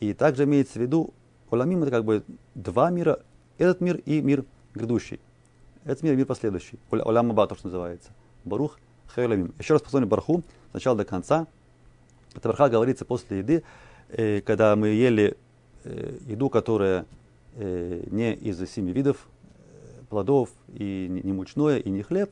И 0.00 0.12
также 0.12 0.44
имеется 0.44 0.78
в 0.78 0.82
виду, 0.82 1.12
Оламим 1.50 1.82
это 1.82 1.90
как 1.90 2.04
бы 2.04 2.22
два 2.54 2.90
мира, 2.90 3.20
этот 3.56 3.80
мир 3.80 3.96
и 4.04 4.20
мир 4.20 4.44
грядущий. 4.74 5.20
Этот 5.84 6.02
мир 6.02 6.12
и 6.12 6.16
мир 6.16 6.26
последующий. 6.26 6.78
Олам 6.90 7.30
Аба, 7.30 7.46
то, 7.46 7.54
что 7.54 7.68
называется. 7.68 8.10
Барух 8.44 8.78
Хайоламим. 9.08 9.54
Еще 9.58 9.74
раз 9.74 9.82
посмотрим 9.82 10.08
Барху, 10.08 10.42
сначала 10.70 10.96
до 10.96 11.04
конца. 11.04 11.46
Это 12.34 12.48
Барха 12.48 12.68
говорится 12.68 13.04
после 13.04 13.38
еды, 13.38 13.62
э, 14.10 14.42
когда 14.42 14.76
мы 14.76 14.88
ели 14.88 15.36
э, 15.84 16.18
еду, 16.26 16.50
которая 16.50 17.06
э, 17.56 18.04
не 18.10 18.34
из 18.34 18.58
семи 18.70 18.92
видов 18.92 19.26
плодов, 20.10 20.50
и 20.74 21.06
не, 21.08 21.32
мучное, 21.32 21.78
и 21.78 21.90
не 21.90 22.02
хлеб, 22.02 22.30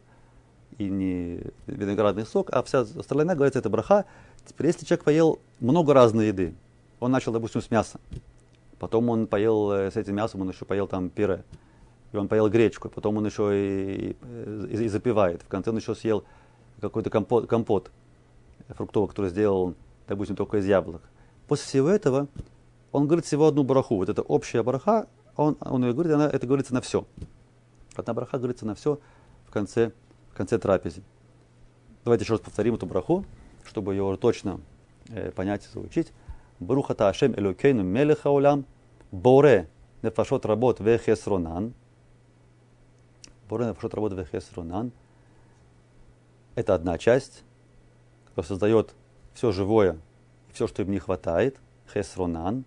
и 0.78 0.84
не 0.84 1.40
виноградный 1.66 2.26
сок, 2.26 2.50
а 2.52 2.62
вся 2.62 2.80
остальная 2.80 3.34
говорится, 3.34 3.58
это 3.58 3.70
браха. 3.70 4.04
Теперь, 4.46 4.68
если 4.68 4.84
человек 4.84 5.04
поел 5.04 5.38
много 5.60 5.94
разной 5.94 6.28
еды, 6.28 6.54
он 7.00 7.10
начал, 7.10 7.32
допустим, 7.32 7.60
с 7.60 7.70
мяса, 7.70 8.00
потом 8.78 9.08
он 9.10 9.26
поел 9.26 9.72
э, 9.72 9.90
с 9.90 9.96
этим 9.96 10.16
мясом, 10.16 10.40
он 10.42 10.50
еще 10.50 10.64
поел 10.64 10.86
там 10.86 11.10
пюре, 11.10 11.44
и 12.12 12.16
он 12.16 12.28
поел 12.28 12.48
гречку, 12.48 12.88
потом 12.88 13.16
он 13.18 13.26
еще 13.26 13.52
и, 13.54 14.16
и, 14.70 14.84
и 14.84 14.88
запивает, 14.88 15.42
в 15.42 15.48
конце 15.48 15.70
он 15.70 15.76
еще 15.76 15.94
съел 15.94 16.24
какой-то 16.80 17.10
компот, 17.10 17.46
компот 17.48 17.90
фруктовый, 18.68 19.08
который 19.08 19.30
сделал, 19.30 19.74
допустим, 20.08 20.36
только 20.36 20.58
из 20.58 20.66
яблок. 20.66 21.02
После 21.48 21.66
всего 21.66 21.88
этого 21.88 22.28
он 22.92 23.06
говорит 23.06 23.26
всего 23.26 23.46
одну 23.46 23.62
бараху. 23.62 23.96
Вот 23.96 24.08
это 24.08 24.22
общая 24.22 24.62
браха, 24.62 25.06
он, 25.36 25.56
он 25.60 25.84
ее 25.84 25.92
говорит, 25.92 26.12
она, 26.12 26.28
это 26.28 26.46
говорится 26.46 26.74
на 26.74 26.80
все. 26.80 27.06
Одна 27.94 28.14
браха 28.14 28.38
говорится 28.38 28.66
на 28.66 28.74
все 28.74 28.98
в 29.46 29.50
конце, 29.50 29.92
в 30.32 30.36
конце 30.36 30.58
трапезы. 30.58 31.02
Давайте 32.04 32.24
еще 32.24 32.34
раз 32.34 32.40
повторим 32.40 32.74
эту 32.74 32.86
браху, 32.86 33.24
чтобы 33.64 33.94
ее 33.94 34.16
точно 34.20 34.60
э, 35.08 35.30
понять 35.32 35.66
и 35.66 35.72
заучить. 35.72 36.12
Барухата 36.60 37.08
Ашем 37.08 37.34
Элокейну 37.38 37.82
Мелеха 37.82 38.30
Улям, 38.30 38.64
Боре 39.10 39.68
Нефашот 40.02 40.46
Работ 40.46 40.80
Вехесронан. 40.80 41.74
Боре 43.48 43.66
Нефашот 43.66 43.94
Работ 43.94 44.12
Вехесронан. 44.12 44.92
Это 46.54 46.74
одна 46.74 46.96
часть, 46.96 47.44
которая 48.26 48.48
создает 48.48 48.94
все 49.34 49.52
живое, 49.52 49.98
все, 50.52 50.66
что 50.66 50.82
им 50.82 50.90
не 50.90 50.98
хватает. 50.98 51.58
Хесронан. 51.92 52.64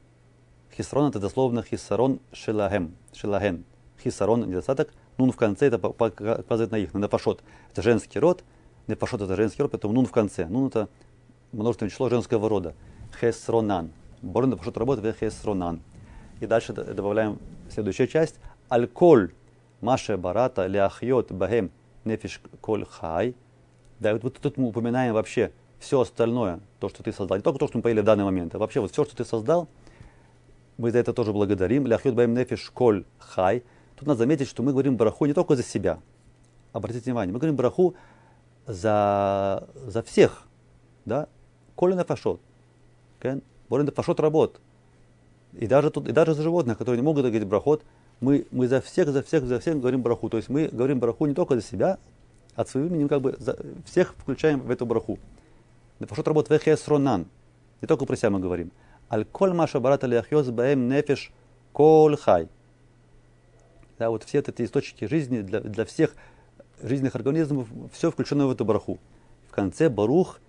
Хисрон 0.76 1.10
это 1.10 1.20
дословно 1.20 1.64
хисарон 1.64 2.20
шелахем, 2.32 2.96
шелахен. 3.14 3.66
Хисарон 4.02 4.48
недостаток. 4.48 4.94
Нун 5.18 5.32
в 5.32 5.36
конце 5.36 5.68
это 5.68 5.78
показывает 5.78 6.72
на 6.72 6.78
их, 6.78 6.94
на 6.94 7.00
нефашот. 7.00 7.44
Это 7.72 7.82
женский 7.82 8.20
род. 8.20 8.44
Нефашот 8.88 9.22
это 9.22 9.36
женский 9.36 9.62
род, 9.62 9.72
поэтому 9.72 9.94
нун 9.94 10.06
в 10.06 10.12
конце. 10.12 10.46
Нун 10.46 10.68
это 10.68 10.88
множественное 11.52 11.90
число 11.90 12.08
женского 12.08 12.48
рода. 12.48 12.76
Хесронан. 13.20 13.92
Борон 14.22 14.52
нефашот 14.52 14.78
работает 14.78 15.16
в 15.16 15.20
хесронан. 15.20 15.82
И 16.40 16.46
дальше 16.46 16.74
добавляем 16.74 17.40
следующую 17.70 18.08
часть. 18.08 18.40
Альколь 18.70 19.32
Маше 19.82 20.18
Барата 20.18 20.68
Ляхьот 20.68 21.32
Бахем 21.32 21.72
Нефиш 22.06 22.42
Коль 22.62 22.86
Хай. 22.86 23.36
Да, 24.00 24.14
вот, 24.14 24.24
вот 24.24 24.40
тут 24.40 24.58
мы 24.58 24.68
упоминаем 24.68 25.14
вообще 25.14 25.52
все 25.80 26.02
остальное, 26.02 26.60
то, 26.80 26.90
что 26.90 27.04
ты 27.04 27.12
создал. 27.12 27.38
Не 27.38 27.44
только 27.44 27.60
то, 27.60 27.68
что 27.68 27.78
мы 27.78 27.82
поели 27.82 28.02
в 28.02 28.04
данный 28.06 28.24
момент, 28.24 28.56
а 28.56 28.60
вообще 28.60 28.80
вот 28.80 28.92
все, 28.92 29.06
что 29.06 29.16
ты 29.16 29.26
создал, 29.26 29.68
мы 30.78 30.92
за 30.92 31.00
это 31.00 31.14
тоже 31.14 31.34
благодарим. 31.34 31.88
Ляхьот 31.88 32.14
Бахем 32.14 32.34
Нефиш 32.34 32.70
Коль 32.72 33.06
Хай. 33.18 33.64
Тут 33.96 34.08
надо 34.08 34.20
заметить, 34.20 34.48
что 34.48 34.64
мы 34.64 34.72
говорим 34.72 34.96
бараху 34.96 35.26
не 35.26 35.34
только 35.34 35.56
за 35.56 35.64
себя. 35.64 36.00
Обратите 36.72 37.06
внимание, 37.06 37.34
мы 37.34 37.40
говорим 37.40 37.58
бараху 37.58 37.96
за, 38.66 39.68
за 39.76 40.04
всех. 40.04 40.48
Да? 41.04 41.28
Коля 41.76 41.96
нафашот. 41.96 42.40
Борин 43.22 43.86
нафашот 43.86 44.20
работ. 44.20 44.60
И 45.54 45.68
даже, 45.68 45.90
тут, 45.90 46.08
и 46.08 46.12
даже 46.12 46.34
за 46.34 46.44
животных, 46.44 46.78
которые 46.78 47.00
не 47.00 47.06
могут 47.06 47.24
говорить 47.24 47.48
брахот, 47.48 47.84
мы, 48.20 48.46
мы 48.52 48.68
за 48.68 48.82
всех, 48.82 49.10
за 49.10 49.24
всех, 49.24 49.46
за 49.46 49.60
всех 49.60 49.80
говорим 49.80 50.02
браху. 50.02 50.30
То 50.30 50.38
есть 50.38 50.50
мы 50.50 50.68
говорим 50.68 51.00
браху 51.00 51.26
не 51.26 51.34
только 51.34 51.56
за 51.56 51.62
себя, 51.62 51.98
а 52.56 52.62
от 52.62 52.70
своего 52.70 52.94
имени 52.94 53.08
как 53.08 53.22
бы 53.22 53.36
за, 53.40 53.58
всех 53.86 54.14
включаем 54.18 54.60
в 54.60 54.70
эту 54.70 54.86
браху. 54.86 55.18
Нафашот 56.00 56.28
работ 56.28 56.50
вехес 56.50 56.88
ронан. 56.88 57.26
Не 57.82 57.88
только 57.88 58.06
про 58.06 58.16
себя 58.16 58.30
мы 58.30 58.40
говорим. 58.40 58.72
Аль 59.12 59.26
коль 59.26 59.54
маша 59.54 59.80
барата 59.80 60.08
ляхьос 60.08 60.50
баэм 60.50 60.88
нефиш 60.88 61.32
кол 61.72 62.16
хай. 62.18 62.48
Да, 63.98 64.10
вот 64.10 64.24
все 64.24 64.40
эти 64.40 64.64
источники 64.64 65.06
жизни 65.06 65.42
для, 65.42 65.62
для 65.62 65.86
всех 65.86 66.16
жизненных 66.82 67.16
организмов, 67.16 67.68
все 67.92 68.12
включено 68.12 68.48
в 68.48 68.52
эту 68.52 68.66
бараху. 68.66 69.00
В 69.50 69.52
конце 69.52 69.90
барух 69.90 70.40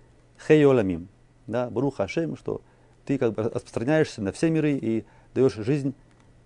хейоламим. 0.47 1.09
Да, 1.51 1.69
барух 1.69 1.97
Хашем, 1.97 2.37
что 2.37 2.61
ты 3.03 3.17
как 3.17 3.33
бы 3.33 3.43
распространяешься 3.43 4.21
на 4.21 4.31
все 4.31 4.49
миры 4.49 4.71
и 4.71 5.03
даешь 5.33 5.53
жизнь 5.53 5.93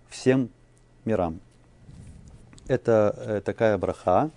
всем 0.08 0.50
мирам. 1.04 1.38
Это 2.66 3.14
э, 3.16 3.40
такая 3.40 3.78
браха. 3.78 4.30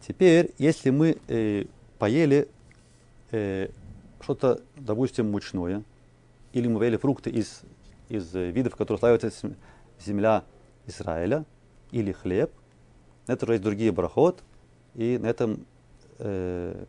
Теперь, 0.00 0.54
если 0.56 0.88
мы 0.88 1.18
э, 1.28 1.66
поели 1.98 2.48
э, 3.30 3.68
что-то, 4.22 4.62
допустим, 4.76 5.30
мучное, 5.30 5.82
или 6.54 6.66
мы 6.66 6.78
поели 6.78 6.96
фрукты 6.96 7.28
из, 7.28 7.60
из 8.08 8.34
э, 8.34 8.50
видов, 8.50 8.76
которые 8.76 8.98
славятся 8.98 9.30
земля 10.00 10.44
Израиля, 10.86 11.44
или 11.90 12.10
хлеб. 12.12 12.50
На 13.26 13.32
это 13.32 13.44
уже 13.44 13.54
есть 13.54 13.64
другие 13.64 13.92
брахот. 13.92 14.42
И 14.94 15.18
на 15.18 15.26
этом 15.26 15.66
э, 16.18 16.86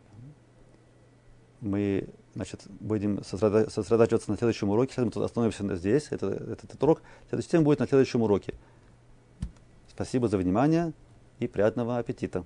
мы 1.60 2.08
значит, 2.36 2.62
будем 2.80 3.24
сосредотачиваться 3.24 4.30
на 4.30 4.36
следующем 4.36 4.68
уроке. 4.68 4.92
Сейчас 4.92 5.14
мы 5.14 5.24
остановимся 5.24 5.76
здесь. 5.76 6.08
Это, 6.10 6.28
этот, 6.28 6.64
этот 6.64 6.82
урок. 6.82 7.02
Следующий 7.28 7.50
тема 7.50 7.64
будет 7.64 7.80
на 7.80 7.88
следующем 7.88 8.22
уроке. 8.22 8.54
Спасибо 9.88 10.28
за 10.28 10.36
внимание 10.36 10.92
и 11.38 11.48
приятного 11.48 11.96
аппетита. 11.96 12.44